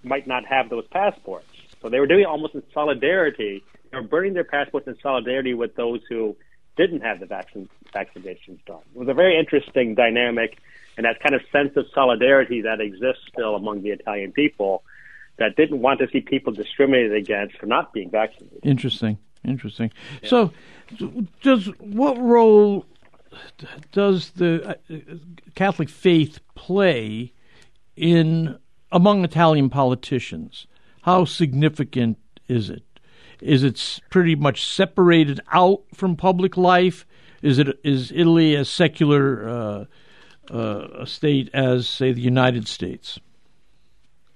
might 0.03 0.27
not 0.27 0.45
have 0.45 0.69
those 0.69 0.87
passports. 0.87 1.47
So 1.81 1.89
they 1.89 1.99
were 1.99 2.07
doing 2.07 2.21
it 2.21 2.27
almost 2.27 2.55
in 2.55 2.63
solidarity. 2.73 3.63
They 3.91 3.97
were 3.97 4.03
burning 4.03 4.33
their 4.33 4.43
passports 4.43 4.87
in 4.87 4.97
solidarity 5.01 5.53
with 5.53 5.75
those 5.75 6.01
who 6.09 6.35
didn't 6.75 7.01
have 7.01 7.19
the 7.19 7.25
vaccine, 7.25 7.69
vaccinations 7.93 8.63
done. 8.65 8.81
It 8.93 8.99
was 8.99 9.07
a 9.07 9.13
very 9.13 9.37
interesting 9.39 9.95
dynamic 9.95 10.57
and 10.97 11.05
that 11.05 11.19
kind 11.19 11.35
of 11.35 11.41
sense 11.51 11.75
of 11.75 11.85
solidarity 11.93 12.61
that 12.61 12.79
exists 12.79 13.23
still 13.27 13.55
among 13.55 13.81
the 13.81 13.89
Italian 13.89 14.31
people 14.31 14.83
that 15.37 15.55
didn't 15.55 15.81
want 15.81 15.99
to 15.99 16.07
see 16.09 16.21
people 16.21 16.53
discriminated 16.53 17.13
against 17.13 17.57
for 17.57 17.65
not 17.65 17.91
being 17.91 18.09
vaccinated. 18.09 18.59
Interesting. 18.63 19.17
Interesting. 19.43 19.91
Yeah. 20.23 20.29
So, 20.29 20.51
does 21.41 21.67
what 21.79 22.17
role 22.17 22.85
does 23.91 24.31
the 24.31 24.77
uh, 24.89 24.95
Catholic 25.55 25.89
faith 25.89 26.39
play 26.55 27.33
in 27.95 28.57
among 28.91 29.23
Italian 29.23 29.69
politicians? 29.69 30.67
How 31.01 31.25
significant 31.25 32.17
is 32.47 32.69
it? 32.69 32.83
Is 33.41 33.63
it 33.63 33.99
pretty 34.09 34.35
much 34.35 34.65
separated 34.65 35.39
out 35.51 35.83
from 35.93 36.15
public 36.15 36.57
life? 36.57 37.05
Is 37.41 37.59
it 37.59 37.79
is 37.83 38.11
Italy 38.11 38.55
as 38.55 38.69
secular 38.69 39.47
uh, 39.47 39.85
uh, 40.53 40.87
a 41.01 41.07
state 41.07 41.49
as 41.53 41.87
say 41.87 42.11
the 42.11 42.21
United 42.21 42.67
States? 42.67 43.19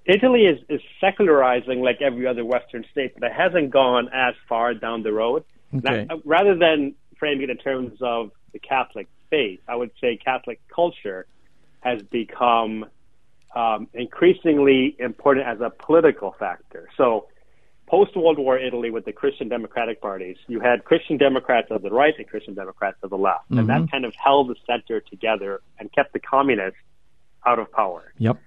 Italy 0.06 0.46
is, 0.46 0.60
is 0.70 0.82
secularizing 1.00 1.82
like 1.82 2.02
every 2.02 2.26
other 2.26 2.44
Western 2.44 2.84
state, 2.92 3.14
but 3.14 3.28
it 3.28 3.34
hasn't 3.34 3.70
gone 3.70 4.10
as 4.12 4.34
far 4.48 4.74
down 4.74 5.04
the 5.04 5.12
road. 5.12 5.44
Okay. 5.76 6.06
Now, 6.10 6.20
rather 6.26 6.56
than 6.56 6.96
framing 7.18 7.44
it 7.44 7.50
in 7.52 7.58
terms 7.58 8.00
of 8.02 8.32
the 8.52 8.60
Catholic 8.60 9.08
faith, 9.30 9.60
I 9.68 9.76
would 9.76 9.92
say 10.02 10.18
Catholic 10.18 10.60
culture 10.74 11.28
has 11.82 12.02
become 12.02 12.88
um, 13.56 13.88
increasingly 13.94 14.96
important 15.00 15.46
as 15.46 15.62
a 15.62 15.70
political 15.70 16.36
factor. 16.40 16.90
So 16.98 17.28
post 17.90 18.16
World 18.16 18.38
War 18.38 18.58
Italy 18.58 18.92
with 18.92 19.06
the 19.06 19.12
Christian 19.12 19.50
Democratic 19.50 20.00
parties, 20.00 20.38
you 20.48 20.60
had 20.60 20.86
Christian 20.86 21.18
Democrats 21.18 21.68
of 21.72 21.82
the 21.82 21.90
right 21.90 22.14
and 22.18 22.28
Christian 22.28 22.54
Democrats 22.54 22.98
of 23.02 23.10
the 23.10 23.18
left. 23.18 23.46
Mm-hmm. 23.46 23.60
And 23.60 23.70
that 23.70 23.92
kind 23.92 24.06
of 24.06 24.14
held 24.16 24.50
the 24.50 24.56
center 24.68 25.02
together 25.02 25.62
and 25.80 25.92
kept 25.92 26.14
the 26.14 26.20
communists 26.20 26.80
out 27.46 27.60
of 27.60 27.72
power. 27.72 28.14
Yep. 28.20 28.38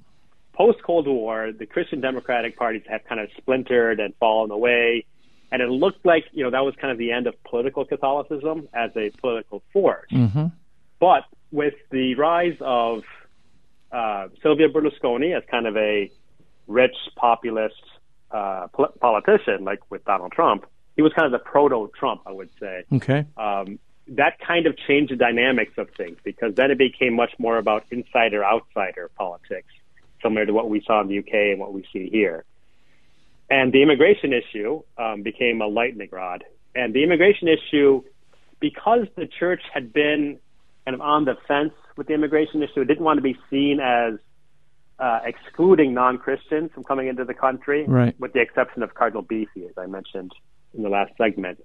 Post 0.53 0.83
Cold 0.85 1.09
War, 1.09 1.51
the 1.51 1.67
Christian 1.67 2.01
Democratic 2.01 2.57
parties 2.57 2.83
have 2.89 3.03
kind 3.05 3.21
of 3.21 3.29
splintered 3.37 4.01
and 4.01 4.15
fallen 4.21 4.51
away. 4.51 5.07
And 5.51 5.61
it 5.61 5.69
looked 5.69 6.07
like, 6.07 6.25
you 6.33 6.45
know, 6.45 6.51
that 6.51 6.65
was 6.65 6.75
kind 6.81 6.93
of 6.93 6.99
the 6.99 7.11
end 7.11 7.27
of 7.27 7.35
political 7.43 7.85
Catholicism 7.85 8.69
as 8.73 8.91
a 8.97 9.11
political 9.21 9.63
force. 9.73 10.11
Mm-hmm. 10.13 10.47
But 11.01 11.25
with 11.51 11.75
the 11.91 12.15
rise 12.15 12.57
of 12.61 13.03
uh, 13.91 14.29
Silvio 14.43 14.69
Berlusconi 14.69 15.37
as 15.37 15.43
kind 15.51 15.67
of 15.67 15.77
a 15.77 16.11
rich 16.69 16.97
populist 17.17 17.83
uh, 18.33 18.69
pol- 18.73 18.93
politician, 19.01 19.65
like 19.65 19.81
with 19.91 20.05
Donald 20.05 20.33
Trump, 20.33 20.67
he 20.97 21.03
was 21.03 21.13
kind 21.13 21.27
of 21.27 21.33
the 21.33 21.39
proto 21.39 21.91
Trump, 21.99 22.23
I 22.27 22.33
would 22.33 22.51
say. 22.61 22.85
Okay. 22.93 23.27
Um, 23.37 23.79
that 24.09 24.39
kind 24.41 24.67
of 24.67 24.77
changed 24.77 25.13
the 25.13 25.17
dynamics 25.17 25.73
of 25.79 25.89
things 25.97 26.19
because 26.25 26.55
then 26.55 26.71
it 26.71 26.79
became 26.79 27.15
much 27.15 27.33
more 27.39 27.59
about 27.59 27.85
insider 27.91 28.45
outsider 28.45 29.11
politics, 29.17 29.73
similar 30.23 30.45
to 30.45 30.53
what 30.53 30.69
we 30.69 30.83
saw 30.87 31.01
in 31.01 31.09
the 31.09 31.19
UK 31.19 31.53
and 31.53 31.61
what 31.61 31.73
we 31.73 31.85
see 31.93 32.09
here. 32.11 32.45
And 33.49 33.73
the 33.73 33.83
immigration 33.83 34.33
issue 34.33 34.83
um, 34.99 35.23
became 35.23 35.61
a 35.61 35.67
lightning 35.67 36.09
rod. 36.11 36.45
And 36.75 36.95
the 36.95 37.05
immigration 37.05 37.49
issue, 37.49 38.03
because 38.61 39.07
the 39.17 39.27
church 39.27 39.61
had 39.73 39.93
been 39.93 40.39
kind 40.85 40.95
of 40.95 41.01
on 41.01 41.25
the 41.25 41.37
fence 41.47 41.75
with 41.97 42.07
the 42.07 42.15
immigration 42.15 42.63
issue, 42.63 42.81
it 42.81 42.87
didn't 42.87 43.05
want 43.05 43.19
to 43.19 43.23
be 43.23 43.37
seen 43.51 43.79
as 43.79 44.15
uh, 45.03 45.19
excluding 45.25 45.93
non-Christians 45.93 46.71
from 46.73 46.85
coming 46.85 47.09
into 47.09 47.25
the 47.25 47.35
country, 47.35 47.85
right. 47.89 48.15
with 48.21 48.33
the 48.33 48.41
exception 48.41 48.85
of 48.85 48.95
Cardinal 48.95 49.25
Biffi, 49.25 49.69
as 49.69 49.77
I 49.77 49.87
mentioned 49.87 50.31
in 50.75 50.85
the 50.85 50.89
last 50.89 51.11
segment. 51.19 51.59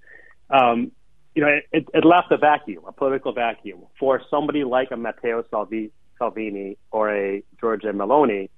Um, 0.49 0.91
you 1.35 1.43
know, 1.43 1.59
it, 1.71 1.87
it, 1.93 2.03
left 2.03 2.31
a 2.31 2.37
vacuum, 2.37 2.83
a 2.87 2.91
political 2.91 3.33
vacuum, 3.33 3.85
for 3.99 4.23
somebody 4.31 4.63
like 4.63 4.89
a 4.89 4.97
Matteo 4.97 5.43
Salvi, 5.51 5.91
Salvini 6.17 6.79
or 6.89 7.15
a 7.15 7.43
Giorgia 7.61 7.93
Meloni 7.93 8.49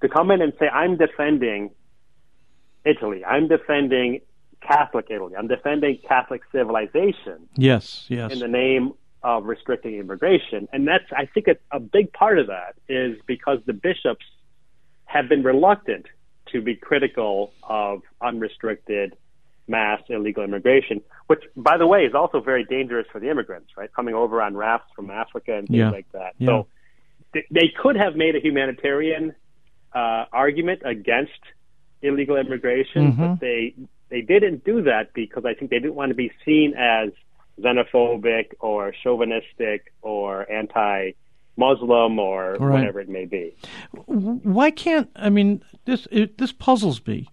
to 0.00 0.08
come 0.08 0.30
in 0.30 0.40
and 0.40 0.54
say, 0.58 0.68
"I'm 0.68 0.96
defending 0.96 1.70
Italy. 2.86 3.22
I'm 3.26 3.46
defending 3.46 4.22
Catholic 4.62 5.08
Italy. 5.10 5.34
I'm 5.36 5.48
defending 5.48 5.98
Catholic 6.08 6.40
civilization." 6.50 7.46
Yes, 7.56 8.06
yes. 8.08 8.32
In 8.32 8.38
the 8.38 8.48
name 8.48 8.94
of 9.24 9.46
restricting 9.46 9.94
immigration. 9.94 10.68
And 10.72 10.86
that's, 10.86 11.04
I 11.10 11.24
think, 11.26 11.48
a, 11.48 11.56
a 11.74 11.80
big 11.80 12.12
part 12.12 12.38
of 12.38 12.48
that 12.48 12.76
is 12.88 13.16
because 13.26 13.58
the 13.66 13.72
bishops 13.72 14.24
have 15.06 15.28
been 15.28 15.42
reluctant 15.42 16.06
to 16.52 16.60
be 16.60 16.76
critical 16.76 17.52
of 17.62 18.02
unrestricted 18.20 19.16
mass 19.66 20.00
illegal 20.10 20.44
immigration, 20.44 21.00
which, 21.26 21.42
by 21.56 21.78
the 21.78 21.86
way, 21.86 22.00
is 22.00 22.14
also 22.14 22.38
very 22.40 22.64
dangerous 22.64 23.06
for 23.10 23.18
the 23.18 23.30
immigrants, 23.30 23.70
right? 23.78 23.90
Coming 23.94 24.14
over 24.14 24.42
on 24.42 24.54
rafts 24.54 24.92
from 24.94 25.10
Africa 25.10 25.56
and 25.56 25.66
things 25.66 25.78
Yeah. 25.78 25.90
like 25.90 26.10
that. 26.12 26.34
Yeah. 26.38 26.46
So 26.48 26.66
th- 27.32 27.46
they 27.50 27.68
could 27.82 27.96
have 27.96 28.14
made 28.14 28.36
a 28.36 28.40
humanitarian 28.40 29.34
uh, 29.94 30.26
argument 30.32 30.82
against 30.84 31.40
illegal 32.02 32.36
immigration, 32.36 33.12
Mhm. 33.12 33.16
but 33.16 33.40
they 33.40 33.74
they 34.10 34.20
didn't 34.20 34.64
do 34.64 34.82
that 34.82 35.12
because 35.14 35.44
I 35.46 35.54
think 35.54 35.70
they 35.70 35.78
didn't 35.78 35.94
want 35.94 36.10
to 36.10 36.14
be 36.14 36.30
seen 36.44 36.74
as 36.74 37.10
xenophobic 37.60 38.52
or 38.60 38.92
chauvinistic 39.02 39.92
or 40.02 40.50
anti-Muslim 40.50 42.18
or 42.18 42.56
Right. 42.58 42.80
whatever 42.80 43.00
it 43.00 43.08
may 43.08 43.24
be. 43.26 43.54
why 44.06 44.70
can't 44.70 45.10
I 45.16 45.30
mean 45.30 45.62
this 45.84 46.06
it, 46.10 46.38
this 46.38 46.52
puzzles 46.52 47.04
me. 47.06 47.28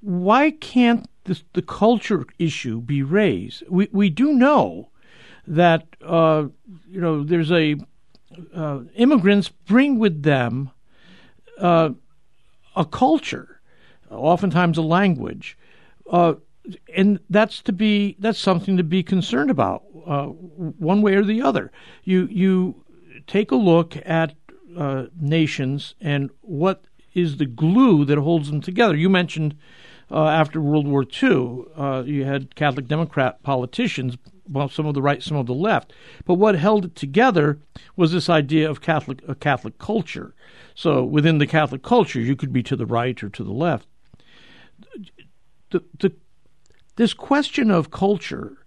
Why 0.00 0.50
can't 0.50 1.08
this, 1.24 1.44
the 1.52 1.62
culture 1.62 2.26
issue 2.38 2.80
be 2.80 3.02
raised? 3.02 3.62
We 3.68 3.88
we 3.92 4.10
do 4.10 4.32
know 4.32 4.90
that 5.46 5.86
uh, 6.04 6.46
you 6.90 7.00
know 7.00 7.22
there's 7.22 7.52
a 7.52 7.76
uh, 8.54 8.80
immigrants 8.96 9.48
bring 9.48 9.98
with 9.98 10.22
them 10.22 10.70
uh, 11.58 11.90
a 12.74 12.84
culture, 12.84 13.60
oftentimes 14.10 14.78
a 14.78 14.82
language, 14.82 15.56
uh, 16.10 16.34
and 16.94 17.18
that's 17.28 17.62
to 17.62 17.72
be 17.72 18.16
that's 18.18 18.38
something 18.38 18.76
to 18.76 18.84
be 18.84 19.02
concerned 19.02 19.50
about, 19.50 19.82
uh, 20.06 20.26
one 20.26 21.02
way 21.02 21.14
or 21.14 21.24
the 21.24 21.42
other. 21.42 21.70
You 22.04 22.26
you 22.30 22.84
take 23.26 23.50
a 23.50 23.56
look 23.56 23.96
at 24.04 24.34
uh, 24.76 25.06
nations 25.20 25.94
and 26.00 26.30
what 26.40 26.84
is 27.14 27.36
the 27.36 27.46
glue 27.46 28.04
that 28.06 28.18
holds 28.18 28.50
them 28.50 28.60
together. 28.60 28.96
You 28.96 29.10
mentioned 29.10 29.56
uh, 30.10 30.26
after 30.26 30.60
World 30.60 30.86
War 30.86 31.04
II, 31.04 31.64
uh, 31.76 32.02
you 32.06 32.24
had 32.24 32.54
Catholic 32.54 32.86
Democrat 32.86 33.42
politicians, 33.42 34.16
well, 34.48 34.68
some 34.68 34.86
of 34.86 34.94
the 34.94 35.02
right, 35.02 35.22
some 35.22 35.36
of 35.36 35.46
the 35.46 35.54
left. 35.54 35.92
But 36.24 36.34
what 36.34 36.54
held 36.54 36.84
it 36.84 36.96
together 36.96 37.58
was 37.96 38.12
this 38.12 38.28
idea 38.28 38.68
of 38.68 38.80
Catholic 38.80 39.22
a 39.26 39.34
Catholic 39.34 39.78
culture. 39.78 40.34
So 40.74 41.04
within 41.04 41.38
the 41.38 41.46
Catholic 41.46 41.82
culture, 41.82 42.20
you 42.20 42.36
could 42.36 42.52
be 42.52 42.62
to 42.64 42.76
the 42.76 42.86
right 42.86 43.22
or 43.22 43.28
to 43.28 43.44
the 43.44 43.52
left. 43.52 43.86
The, 45.70 45.82
the, 45.98 46.12
this 46.96 47.14
question 47.14 47.70
of 47.70 47.90
culture 47.90 48.58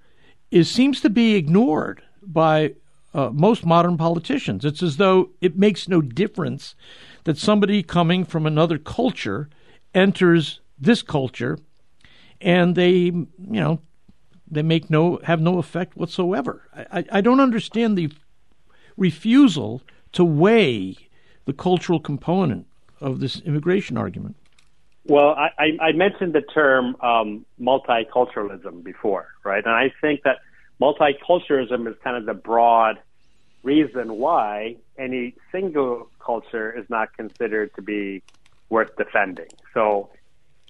is 0.51 0.69
seems 0.69 1.01
to 1.01 1.09
be 1.09 1.35
ignored 1.35 2.01
by 2.21 2.73
uh, 3.13 3.29
most 3.31 3.65
modern 3.65 3.97
politicians. 3.97 4.65
It's 4.65 4.83
as 4.83 4.97
though 4.97 5.29
it 5.41 5.57
makes 5.57 5.87
no 5.87 6.01
difference 6.01 6.75
that 7.23 7.37
somebody 7.37 7.81
coming 7.81 8.25
from 8.25 8.45
another 8.45 8.77
culture 8.77 9.49
enters 9.93 10.59
this 10.77 11.01
culture, 11.01 11.57
and 12.41 12.75
they, 12.75 12.91
you 12.91 13.27
know, 13.37 13.79
they 14.49 14.61
make 14.61 14.89
no 14.89 15.19
have 15.23 15.41
no 15.41 15.57
effect 15.57 15.95
whatsoever. 15.95 16.63
I, 16.75 16.99
I, 16.99 17.05
I 17.13 17.21
don't 17.21 17.39
understand 17.39 17.97
the 17.97 18.11
refusal 18.97 19.81
to 20.11 20.23
weigh 20.23 20.95
the 21.45 21.53
cultural 21.53 21.99
component 21.99 22.67
of 22.99 23.19
this 23.19 23.39
immigration 23.41 23.97
argument. 23.97 24.35
Well, 25.07 25.35
I, 25.35 25.77
I, 25.79 25.91
mentioned 25.91 26.33
the 26.33 26.41
term 26.41 26.95
um, 26.99 27.45
multiculturalism 27.61 28.83
before, 28.83 29.27
right? 29.43 29.63
And 29.63 29.73
I 29.73 29.93
think 30.01 30.23
that 30.23 30.37
multiculturalism 30.81 31.87
is 31.87 31.95
kind 32.03 32.17
of 32.17 32.25
the 32.25 32.33
broad 32.33 32.97
reason 33.61 34.17
why 34.17 34.77
any 34.97 35.35
single 35.51 36.09
culture 36.19 36.71
is 36.75 36.89
not 36.89 37.15
considered 37.15 37.75
to 37.75 37.83
be 37.83 38.23
worth 38.69 38.95
defending. 38.97 39.49
So, 39.75 40.09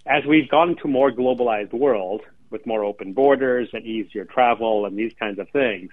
as 0.06 0.26
we've 0.26 0.50
gone 0.50 0.76
to 0.82 0.84
a 0.84 0.88
more 0.88 1.12
globalized 1.12 1.74
world 1.74 2.21
with 2.50 2.65
more 2.65 2.84
open 2.84 3.13
borders 3.13 3.69
and 3.71 3.86
easier 3.86 4.26
travel 4.26 4.86
and 4.86 4.98
these 4.98 5.13
kinds 5.17 5.39
of 5.39 5.50
things, 5.50 5.91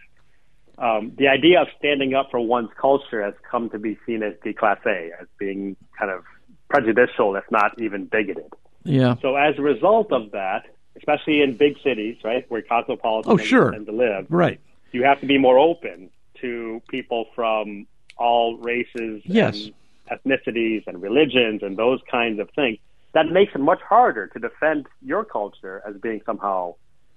um, 0.79 1.13
the 1.17 1.29
idea 1.29 1.63
of 1.63 1.69
standing 1.79 2.15
up 2.15 2.31
for 2.33 2.41
one's 2.41 2.71
culture 2.81 3.23
has 3.23 3.35
come 3.49 3.71
to 3.71 3.79
be 3.79 3.97
seen 4.05 4.25
as 4.25 4.35
déclassé, 4.45 5.11
as 5.21 5.29
being 5.39 5.77
kind 5.97 6.11
of 6.11 6.25
prejudicial, 6.73 7.37
if 7.37 7.45
not 7.51 7.81
even 7.81 8.07
bigoted. 8.07 8.51
Yeah. 8.85 9.17
So 9.23 9.37
as 9.37 9.59
a 9.59 9.63
result 9.63 10.13
of 10.13 10.31
that, 10.33 10.65
especially 10.97 11.43
in 11.43 11.57
big 11.57 11.77
cities, 11.83 12.17
right, 12.25 12.45
where 12.51 12.63
cosmopolitan 12.63 13.33
Oh, 13.33 13.37
sure. 13.37 13.71
tend 13.73 13.87
to 13.87 13.93
live, 13.93 14.27
Right. 14.29 14.59
you 14.93 15.05
have 15.05 15.21
to 15.21 15.27
be 15.27 15.39
more 15.39 15.59
open 15.59 16.11
to 16.41 16.83
people 16.89 17.27
from 17.35 17.87
all 18.17 18.57
races 18.59 19.23
Yes. 19.25 19.67
and 19.67 19.75
ethnicities 20.11 20.87
and 20.87 21.01
religions 21.01 21.63
and 21.63 21.77
those 21.77 22.01
kinds 22.11 22.39
of 22.41 22.51
things. 22.51 22.79
That 23.13 23.27
makes 23.27 23.55
it 23.55 23.61
much 23.61 23.81
harder 23.83 24.27
to 24.29 24.39
defend 24.39 24.87
your 25.03 25.25
culture 25.25 25.83
as 25.87 25.97
being 25.97 26.21
somehow 26.27 26.75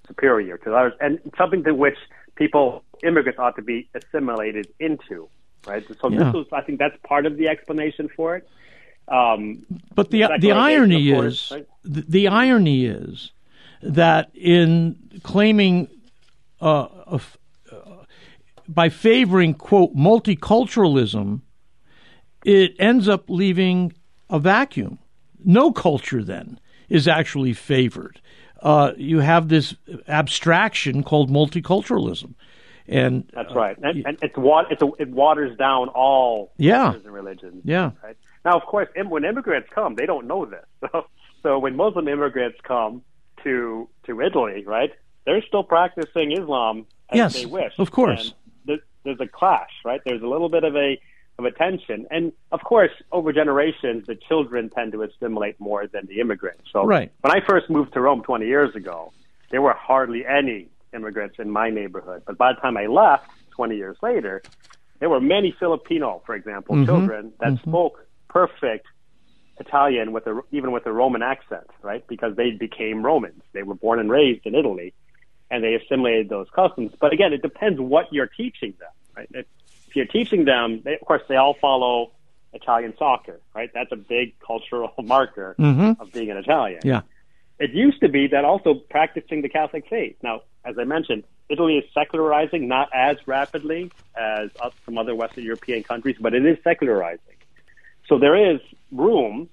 superior 0.07 0.57
to 0.59 0.75
others 0.75 0.93
and 1.01 1.19
something 1.37 1.63
to 1.63 1.73
which 1.73 1.97
people, 2.35 2.83
immigrants, 3.03 3.39
ought 3.39 3.55
to 3.55 3.61
be 3.61 3.89
assimilated 3.95 4.67
into, 4.79 5.27
right? 5.65 5.83
So 6.01 6.09
Yeah. 6.09 6.25
this 6.25 6.33
was, 6.33 6.47
I 6.51 6.61
think 6.61 6.79
that's 6.79 6.97
part 7.03 7.25
of 7.25 7.37
the 7.37 7.47
explanation 7.47 8.09
for 8.15 8.35
it. 8.37 8.47
Um, 9.07 9.65
But 9.93 10.09
the 10.11 10.27
the 10.39 10.51
irony 10.51 11.09
is 11.11 11.51
right? 11.51 11.67
the, 11.83 12.01
the 12.07 12.27
irony 12.27 12.85
is 12.85 13.31
that 13.81 14.31
in 14.35 14.97
claiming 15.23 15.87
uh, 16.59 16.87
of, 17.05 17.37
uh, 17.71 17.75
by 18.67 18.89
favoring 18.89 19.53
quote 19.53 19.95
multiculturalism, 19.95 21.41
it 22.43 22.75
ends 22.79 23.07
up 23.07 23.29
leaving 23.29 23.93
a 24.29 24.39
vacuum. 24.39 24.97
No 25.43 25.71
culture 25.71 26.23
then 26.23 26.59
is 26.89 27.07
actually 27.07 27.53
favored. 27.53 28.19
Uh, 28.61 28.93
you 28.97 29.19
have 29.19 29.49
this 29.49 29.75
abstraction 30.07 31.03
called 31.03 31.29
multiculturalism, 31.29 32.33
and 32.87 33.29
That's 33.33 33.53
right, 33.53 33.77
and, 33.77 34.05
and 34.05 34.17
it's 34.23 34.33
it's 34.71 34.81
a, 34.81 34.89
it 34.97 35.09
waters 35.09 35.55
down 35.57 35.89
all 35.89 36.51
Yeah. 36.57 36.93
and 36.93 37.05
religions. 37.05 37.61
Yeah. 37.63 37.91
Right 38.03 38.17
now, 38.45 38.55
of 38.55 38.63
course, 38.63 38.87
im- 38.95 39.09
when 39.09 39.25
immigrants 39.25 39.69
come, 39.73 39.95
they 39.95 40.05
don't 40.05 40.27
know 40.27 40.45
this. 40.45 40.65
So, 40.91 41.05
so 41.43 41.59
when 41.59 41.75
Muslim 41.75 42.07
immigrants 42.07 42.57
come 42.63 43.01
to 43.43 43.87
to 44.05 44.21
Italy, 44.21 44.63
right, 44.65 44.91
they're 45.25 45.41
still 45.43 45.63
practicing 45.63 46.31
Islam 46.31 46.85
as 47.11 47.17
Yes, 47.17 47.33
they 47.33 47.45
wish. 47.45 47.73
of 47.77 47.91
course. 47.91 48.23
And 48.29 48.33
there, 48.65 48.77
there's 49.03 49.19
a 49.19 49.27
clash, 49.27 49.69
right? 49.83 50.01
There's 50.05 50.21
a 50.23 50.27
little 50.27 50.49
bit 50.49 50.63
of 50.63 50.75
a 50.75 50.99
of 51.37 51.43
a 51.45 51.51
tension, 51.51 52.07
and 52.11 52.31
of 52.53 52.61
course, 52.63 52.91
over 53.11 53.33
generations, 53.33 54.07
the 54.07 54.15
children 54.15 54.69
tend 54.69 54.93
to 54.93 55.03
assimilate 55.03 55.59
more 55.59 55.85
than 55.85 56.05
the 56.07 56.21
immigrants. 56.21 56.63
So, 56.71 56.85
Right. 56.85 57.11
when 57.21 57.31
I 57.37 57.41
first 57.45 57.69
moved 57.69 57.93
to 57.93 57.99
Rome 57.99 58.23
20 58.23 58.45
years 58.47 58.73
ago, 58.73 59.11
there 59.51 59.61
were 59.61 59.73
hardly 59.73 60.25
any 60.25 60.69
immigrants 60.93 61.35
in 61.37 61.49
my 61.51 61.69
neighborhood. 61.69 62.21
But 62.25 62.37
by 62.37 62.53
the 62.53 62.61
time 62.61 62.77
I 62.77 62.85
left 62.85 63.29
20 63.51 63.75
years 63.75 63.97
later, 64.01 64.41
there 64.99 65.09
were 65.09 65.19
many 65.19 65.51
Filipino, 65.59 66.21
for 66.25 66.35
example, 66.35 66.75
Mhm. 66.77 66.85
children 66.85 67.33
that 67.41 67.59
spoke 67.59 68.04
perfect 68.35 68.85
Italian 69.59 70.11
with 70.11 70.27
a, 70.27 70.41
even 70.51 70.73
with 70.73 70.85
a 70.85 70.91
Roman 70.91 71.21
accent, 71.21 71.67
right? 71.81 72.05
Because 72.07 72.35
they 72.35 72.51
became 72.51 73.01
Romans. 73.01 73.41
They 73.53 73.63
were 73.63 73.75
born 73.75 73.99
and 73.99 74.11
raised 74.11 74.45
in 74.45 74.53
Italy, 74.55 74.93
and 75.49 75.63
they 75.63 75.75
assimilated 75.75 76.27
those 76.27 76.47
customs. 76.53 76.91
But 76.99 77.13
again, 77.13 77.31
it 77.31 77.41
depends 77.41 77.79
what 77.79 78.11
you're 78.11 78.27
teaching 78.27 78.73
them, 78.77 78.89
right? 79.15 79.29
If, 79.33 79.45
if 79.87 79.95
you're 79.95 80.05
teaching 80.17 80.43
them, 80.43 80.81
they, 80.83 80.95
of 80.95 81.01
course, 81.07 81.21
they 81.29 81.37
all 81.37 81.55
follow 81.61 82.11
Italian 82.51 82.93
soccer, 82.99 83.39
right? 83.53 83.69
That's 83.73 83.93
a 83.93 83.95
big 83.95 84.37
cultural 84.45 84.91
marker 85.01 85.55
Mhm. 85.57 85.97
of 86.01 86.11
being 86.11 86.29
an 86.29 86.37
Italian. 86.37 86.81
yeah, 86.83 87.01
It 87.57 87.71
used 87.71 88.01
to 88.01 88.09
be 88.09 88.27
that 88.27 88.43
also 88.43 88.73
practicing 88.73 89.41
the 89.43 89.49
Catholic 89.49 89.87
faith. 89.89 90.17
Now, 90.21 90.41
as 90.65 90.77
I 90.77 90.83
mentioned, 90.83 91.23
Italy 91.47 91.77
is 91.77 91.85
secularizing 91.93 92.67
not 92.67 92.89
as 92.93 93.15
rapidly 93.27 93.91
as 94.17 94.49
some 94.85 94.97
other 94.97 95.15
Western 95.15 95.45
European 95.45 95.83
countries, 95.83 96.17
but 96.19 96.33
it 96.33 96.45
is 96.45 96.57
secularizing. 96.63 97.34
So 98.07 98.19
there 98.19 98.53
is 98.53 98.59
room 98.91 99.49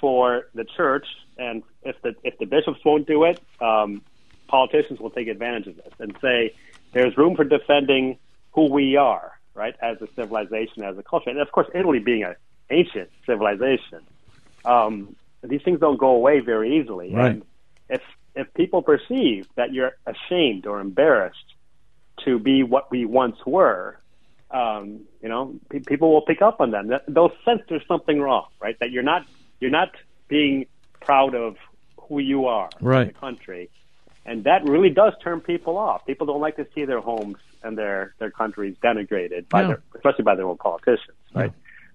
for 0.00 0.48
the 0.54 0.64
church, 0.64 1.06
and 1.38 1.62
if 1.82 2.00
the 2.02 2.14
if 2.22 2.38
the 2.38 2.46
bishops 2.46 2.80
won't 2.84 3.06
do 3.06 3.24
it, 3.24 3.40
um, 3.60 4.02
politicians 4.48 5.00
will 5.00 5.10
take 5.10 5.28
advantage 5.28 5.66
of 5.66 5.76
this 5.76 5.92
and 5.98 6.16
say 6.20 6.54
there's 6.92 7.16
room 7.16 7.36
for 7.36 7.44
defending 7.44 8.18
who 8.52 8.70
we 8.70 8.96
are, 8.96 9.32
right, 9.54 9.74
as 9.82 10.00
a 10.00 10.08
civilization, 10.14 10.82
as 10.84 10.96
a 10.98 11.02
culture, 11.02 11.30
and 11.30 11.38
of 11.38 11.50
course, 11.52 11.68
Italy 11.74 11.98
being 11.98 12.22
an 12.22 12.36
ancient 12.70 13.10
civilization, 13.26 14.00
um, 14.64 15.16
these 15.42 15.62
things 15.62 15.80
don't 15.80 15.98
go 15.98 16.10
away 16.10 16.40
very 16.40 16.78
easily. 16.78 17.12
Right. 17.14 17.32
And 17.32 17.44
if 17.88 18.02
if 18.34 18.52
people 18.54 18.82
perceive 18.82 19.46
that 19.56 19.72
you're 19.72 19.92
ashamed 20.06 20.66
or 20.66 20.80
embarrassed 20.80 21.54
to 22.24 22.38
be 22.38 22.62
what 22.62 22.90
we 22.90 23.04
once 23.04 23.36
were, 23.46 23.98
um, 24.54 25.00
you 25.22 25.28
know, 25.28 25.54
pe- 25.70 25.80
people 25.80 26.12
will 26.12 26.22
pick 26.22 26.40
up 26.40 26.60
on 26.60 26.70
them. 26.70 26.86
That- 26.88 27.04
They'll 27.08 27.32
sense 27.44 27.62
there's 27.68 27.86
something 27.88 28.20
wrong, 28.20 28.46
right? 28.60 28.76
That 28.80 28.90
you're 28.92 29.02
not 29.02 29.22
you're 29.60 29.70
not 29.82 29.90
being 30.28 30.66
proud 31.00 31.34
of 31.34 31.56
who 32.08 32.18
you 32.18 32.46
are 32.46 32.70
in 32.80 32.86
Right. 32.86 33.08
the 33.12 33.18
country, 33.18 33.68
and 34.24 34.44
that 34.44 34.64
really 34.64 34.90
does 34.90 35.12
turn 35.22 35.40
people 35.40 35.76
off. 35.76 36.06
People 36.06 36.26
don't 36.26 36.40
like 36.40 36.56
to 36.56 36.66
see 36.74 36.84
their 36.84 37.00
homes 37.00 37.36
and 37.62 37.76
their 37.76 38.14
their 38.20 38.30
countries 38.30 38.76
denigrated 38.82 39.48
by 39.48 39.62
Yeah. 39.62 39.66
their, 39.68 39.82
especially 39.96 40.24
by 40.24 40.34
their 40.36 40.46
own 40.46 40.58
politicians, 40.58 41.18
right? 41.34 41.52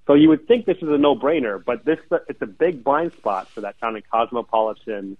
So 0.08 0.16
you 0.16 0.28
would 0.30 0.48
think 0.48 0.66
this 0.66 0.78
is 0.78 0.90
a 0.90 0.98
no-brainer, 0.98 1.64
but 1.64 1.86
this 1.86 2.00
it's 2.28 2.42
a 2.42 2.48
big 2.48 2.84
blind 2.84 3.12
spot 3.18 3.48
for 3.54 3.62
that 3.62 3.80
kind 3.80 3.96
of 3.96 4.04
cosmopolitan 4.12 5.18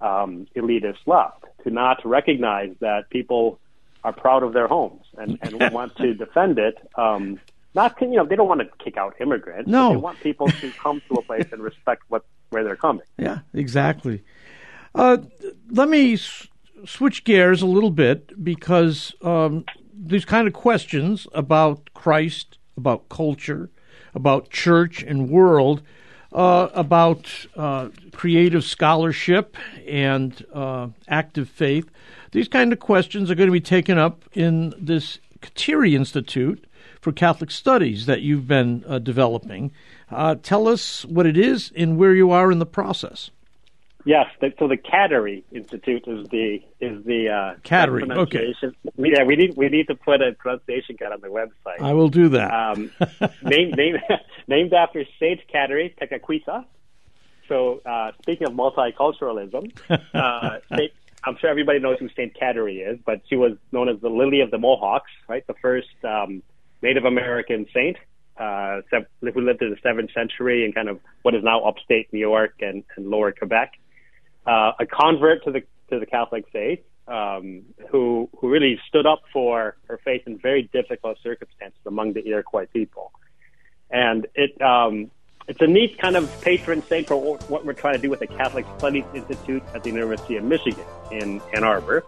um, 0.00 0.46
elitist 0.54 0.98
left, 1.06 1.44
to 1.64 1.70
not 1.70 2.04
recognize 2.04 2.72
that 2.80 3.10
people 3.10 3.58
are 4.04 4.12
proud 4.12 4.42
of 4.42 4.52
their 4.52 4.68
homes 4.68 5.04
and, 5.16 5.38
and 5.42 5.58
want 5.72 5.96
to 5.96 6.14
defend 6.14 6.58
it. 6.58 6.76
Um, 6.96 7.40
not 7.74 8.00
you 8.00 8.08
know 8.08 8.24
they 8.26 8.36
don't 8.36 8.48
want 8.48 8.60
to 8.60 8.68
kick 8.82 8.96
out 8.96 9.20
immigrants. 9.20 9.70
No, 9.70 9.90
they 9.90 9.96
want 9.96 10.20
people 10.20 10.48
to 10.48 10.72
come 10.82 11.00
to 11.08 11.14
a 11.14 11.22
place 11.22 11.46
and 11.52 11.62
respect 11.62 12.02
what 12.08 12.24
where 12.50 12.64
they're 12.64 12.76
coming. 12.76 13.06
Yeah, 13.18 13.40
exactly. 13.52 14.24
Uh, 14.94 15.18
let 15.70 15.88
me 15.88 16.14
s- 16.14 16.48
switch 16.86 17.24
gears 17.24 17.60
a 17.62 17.66
little 17.66 17.90
bit 17.90 18.42
because 18.42 19.14
um, 19.22 19.64
these 19.92 20.24
kind 20.24 20.48
of 20.48 20.54
questions 20.54 21.26
about 21.34 21.92
Christ, 21.94 22.58
about 22.76 23.08
culture, 23.08 23.70
about 24.14 24.50
church 24.50 25.02
and 25.02 25.28
world, 25.28 25.82
uh, 26.32 26.68
about 26.72 27.46
uh, 27.56 27.88
creative 28.12 28.64
scholarship 28.64 29.56
and 29.86 30.44
uh, 30.52 30.88
active 31.08 31.48
faith. 31.48 31.90
These 32.32 32.48
kind 32.48 32.72
of 32.72 32.78
questions 32.78 33.30
are 33.30 33.34
going 33.34 33.48
to 33.48 33.52
be 33.52 33.60
taken 33.60 33.98
up 33.98 34.24
in 34.32 34.74
this 34.78 35.18
Kateri 35.40 35.94
Institute 35.94 36.64
for 37.00 37.12
Catholic 37.12 37.50
Studies 37.50 38.06
that 38.06 38.22
you've 38.22 38.46
been 38.46 38.84
uh, 38.86 38.98
developing. 38.98 39.72
Uh, 40.10 40.34
tell 40.42 40.68
us 40.68 41.04
what 41.04 41.26
it 41.26 41.36
is 41.36 41.72
and 41.76 41.96
where 41.96 42.14
you 42.14 42.30
are 42.30 42.50
in 42.50 42.58
the 42.58 42.66
process. 42.66 43.30
Yes, 44.04 44.26
the, 44.40 44.54
so 44.58 44.68
the 44.68 44.76
Kateri 44.76 45.42
Institute 45.52 46.04
is 46.06 46.26
the 46.28 46.62
is 46.80 47.04
the 47.04 47.28
uh, 47.28 47.54
Kateri. 47.62 48.10
Okay. 48.16 48.54
Yeah, 48.96 49.24
we 49.24 49.36
need 49.36 49.56
we 49.56 49.68
need 49.68 49.88
to 49.88 49.96
put 49.96 50.22
a 50.22 50.32
pronunciation 50.32 50.96
guide 50.98 51.12
on 51.12 51.20
the 51.20 51.28
website. 51.28 51.80
I 51.80 51.92
will 51.92 52.08
do 52.08 52.30
that. 52.30 52.50
Um, 52.50 52.90
named 53.42 53.76
named 53.76 53.98
named 54.48 54.72
after 54.72 55.04
Saint 55.18 55.40
Kateri 55.52 55.94
Tekakwitha. 55.98 56.64
So 57.48 57.80
uh, 57.84 58.12
speaking 58.22 58.46
of 58.46 58.54
multiculturalism, 58.54 59.72
uh, 60.14 60.58
Saint, 60.74 60.92
I'm 61.24 61.36
sure 61.40 61.50
everybody 61.50 61.78
knows 61.78 61.98
who 61.98 62.08
Saint 62.16 62.36
Kateri 62.38 62.92
is, 62.92 62.98
but 63.04 63.22
she 63.28 63.36
was 63.36 63.52
known 63.72 63.88
as 63.88 64.00
the 64.00 64.08
Lily 64.08 64.40
of 64.40 64.50
the 64.50 64.58
Mohawks, 64.58 65.10
right? 65.28 65.46
The 65.46 65.54
first 65.60 65.88
um, 66.04 66.42
Native 66.82 67.04
American 67.04 67.66
saint 67.74 67.96
uh, 68.38 68.80
who 69.20 69.40
lived 69.40 69.62
in 69.62 69.70
the 69.70 69.76
seventh 69.82 70.12
century 70.12 70.64
in 70.64 70.72
kind 70.72 70.88
of 70.88 71.00
what 71.22 71.34
is 71.34 71.42
now 71.42 71.62
upstate 71.64 72.12
New 72.12 72.20
York 72.20 72.54
and, 72.60 72.84
and 72.96 73.10
lower 73.10 73.32
Quebec. 73.32 73.72
Uh, 74.46 74.72
a 74.78 74.86
convert 74.86 75.44
to 75.44 75.50
the 75.50 75.62
to 75.90 75.98
the 75.98 76.06
Catholic 76.06 76.44
faith, 76.52 76.80
um, 77.06 77.62
who 77.90 78.28
who 78.38 78.48
really 78.48 78.78
stood 78.88 79.06
up 79.06 79.22
for 79.32 79.76
her 79.88 79.98
faith 80.04 80.22
in 80.26 80.38
very 80.38 80.70
difficult 80.72 81.18
circumstances 81.22 81.80
among 81.86 82.12
the 82.12 82.26
Iroquois 82.26 82.66
people, 82.72 83.12
and 83.90 84.26
it 84.34 84.60
um, 84.62 85.10
it's 85.48 85.62
a 85.62 85.66
neat 85.66 85.98
kind 85.98 86.14
of 86.14 86.30
patron 86.42 86.82
saint 86.82 87.08
for 87.08 87.38
what 87.48 87.64
we're 87.64 87.72
trying 87.72 87.94
to 87.94 88.00
do 88.00 88.10
with 88.10 88.20
the 88.20 88.26
Catholic 88.26 88.66
Studies 88.76 89.04
Institute 89.14 89.62
at 89.74 89.82
the 89.82 89.88
University 89.88 90.36
of 90.36 90.44
Michigan 90.44 90.84
in 91.10 91.40
Ann 91.54 91.64
Arbor. 91.64 92.04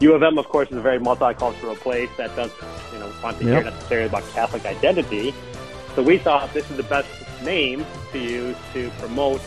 U 0.00 0.14
of 0.14 0.22
M, 0.22 0.38
of 0.38 0.48
course, 0.48 0.70
is 0.70 0.76
a 0.76 0.80
very 0.80 0.98
multicultural 0.98 1.76
place 1.76 2.10
that 2.16 2.34
doesn't, 2.34 2.58
you 2.92 2.98
know, 2.98 3.12
want 3.22 3.38
to 3.38 3.44
yep. 3.44 3.62
hear 3.62 3.70
necessarily 3.70 4.08
about 4.08 4.24
Catholic 4.30 4.64
identity. 4.64 5.34
So 5.94 6.02
we 6.02 6.18
thought 6.18 6.52
this 6.54 6.68
is 6.70 6.76
the 6.76 6.82
best 6.82 7.08
name 7.42 7.84
to 8.12 8.18
use 8.18 8.56
to 8.72 8.90
promote 8.98 9.40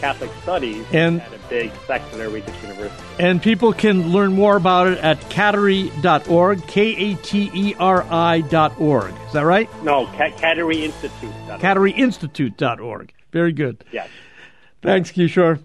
Catholic 0.00 0.30
studies 0.42 0.84
and, 0.92 1.20
at 1.20 1.32
a 1.32 1.38
big 1.48 1.72
secular 1.86 2.28
research 2.28 2.54
university. 2.62 3.02
And 3.18 3.42
people 3.42 3.72
can 3.72 4.10
learn 4.12 4.32
more 4.32 4.56
about 4.56 4.88
it 4.88 4.98
at 4.98 5.20
kateri.org, 5.22 6.66
K-A-T-E-R-I 6.66 8.40
dot 8.42 8.80
org. 8.80 9.14
Is 9.26 9.32
that 9.32 9.42
right? 9.42 9.68
No, 9.82 10.06
Kateri 10.06 10.82
Institute. 10.82 11.32
Kateri 11.48 11.96
Institute.org. 11.96 13.12
Very 13.32 13.52
good. 13.52 13.84
Yes. 13.92 14.08
Thanks, 14.82 15.10
Kishore. 15.12 15.62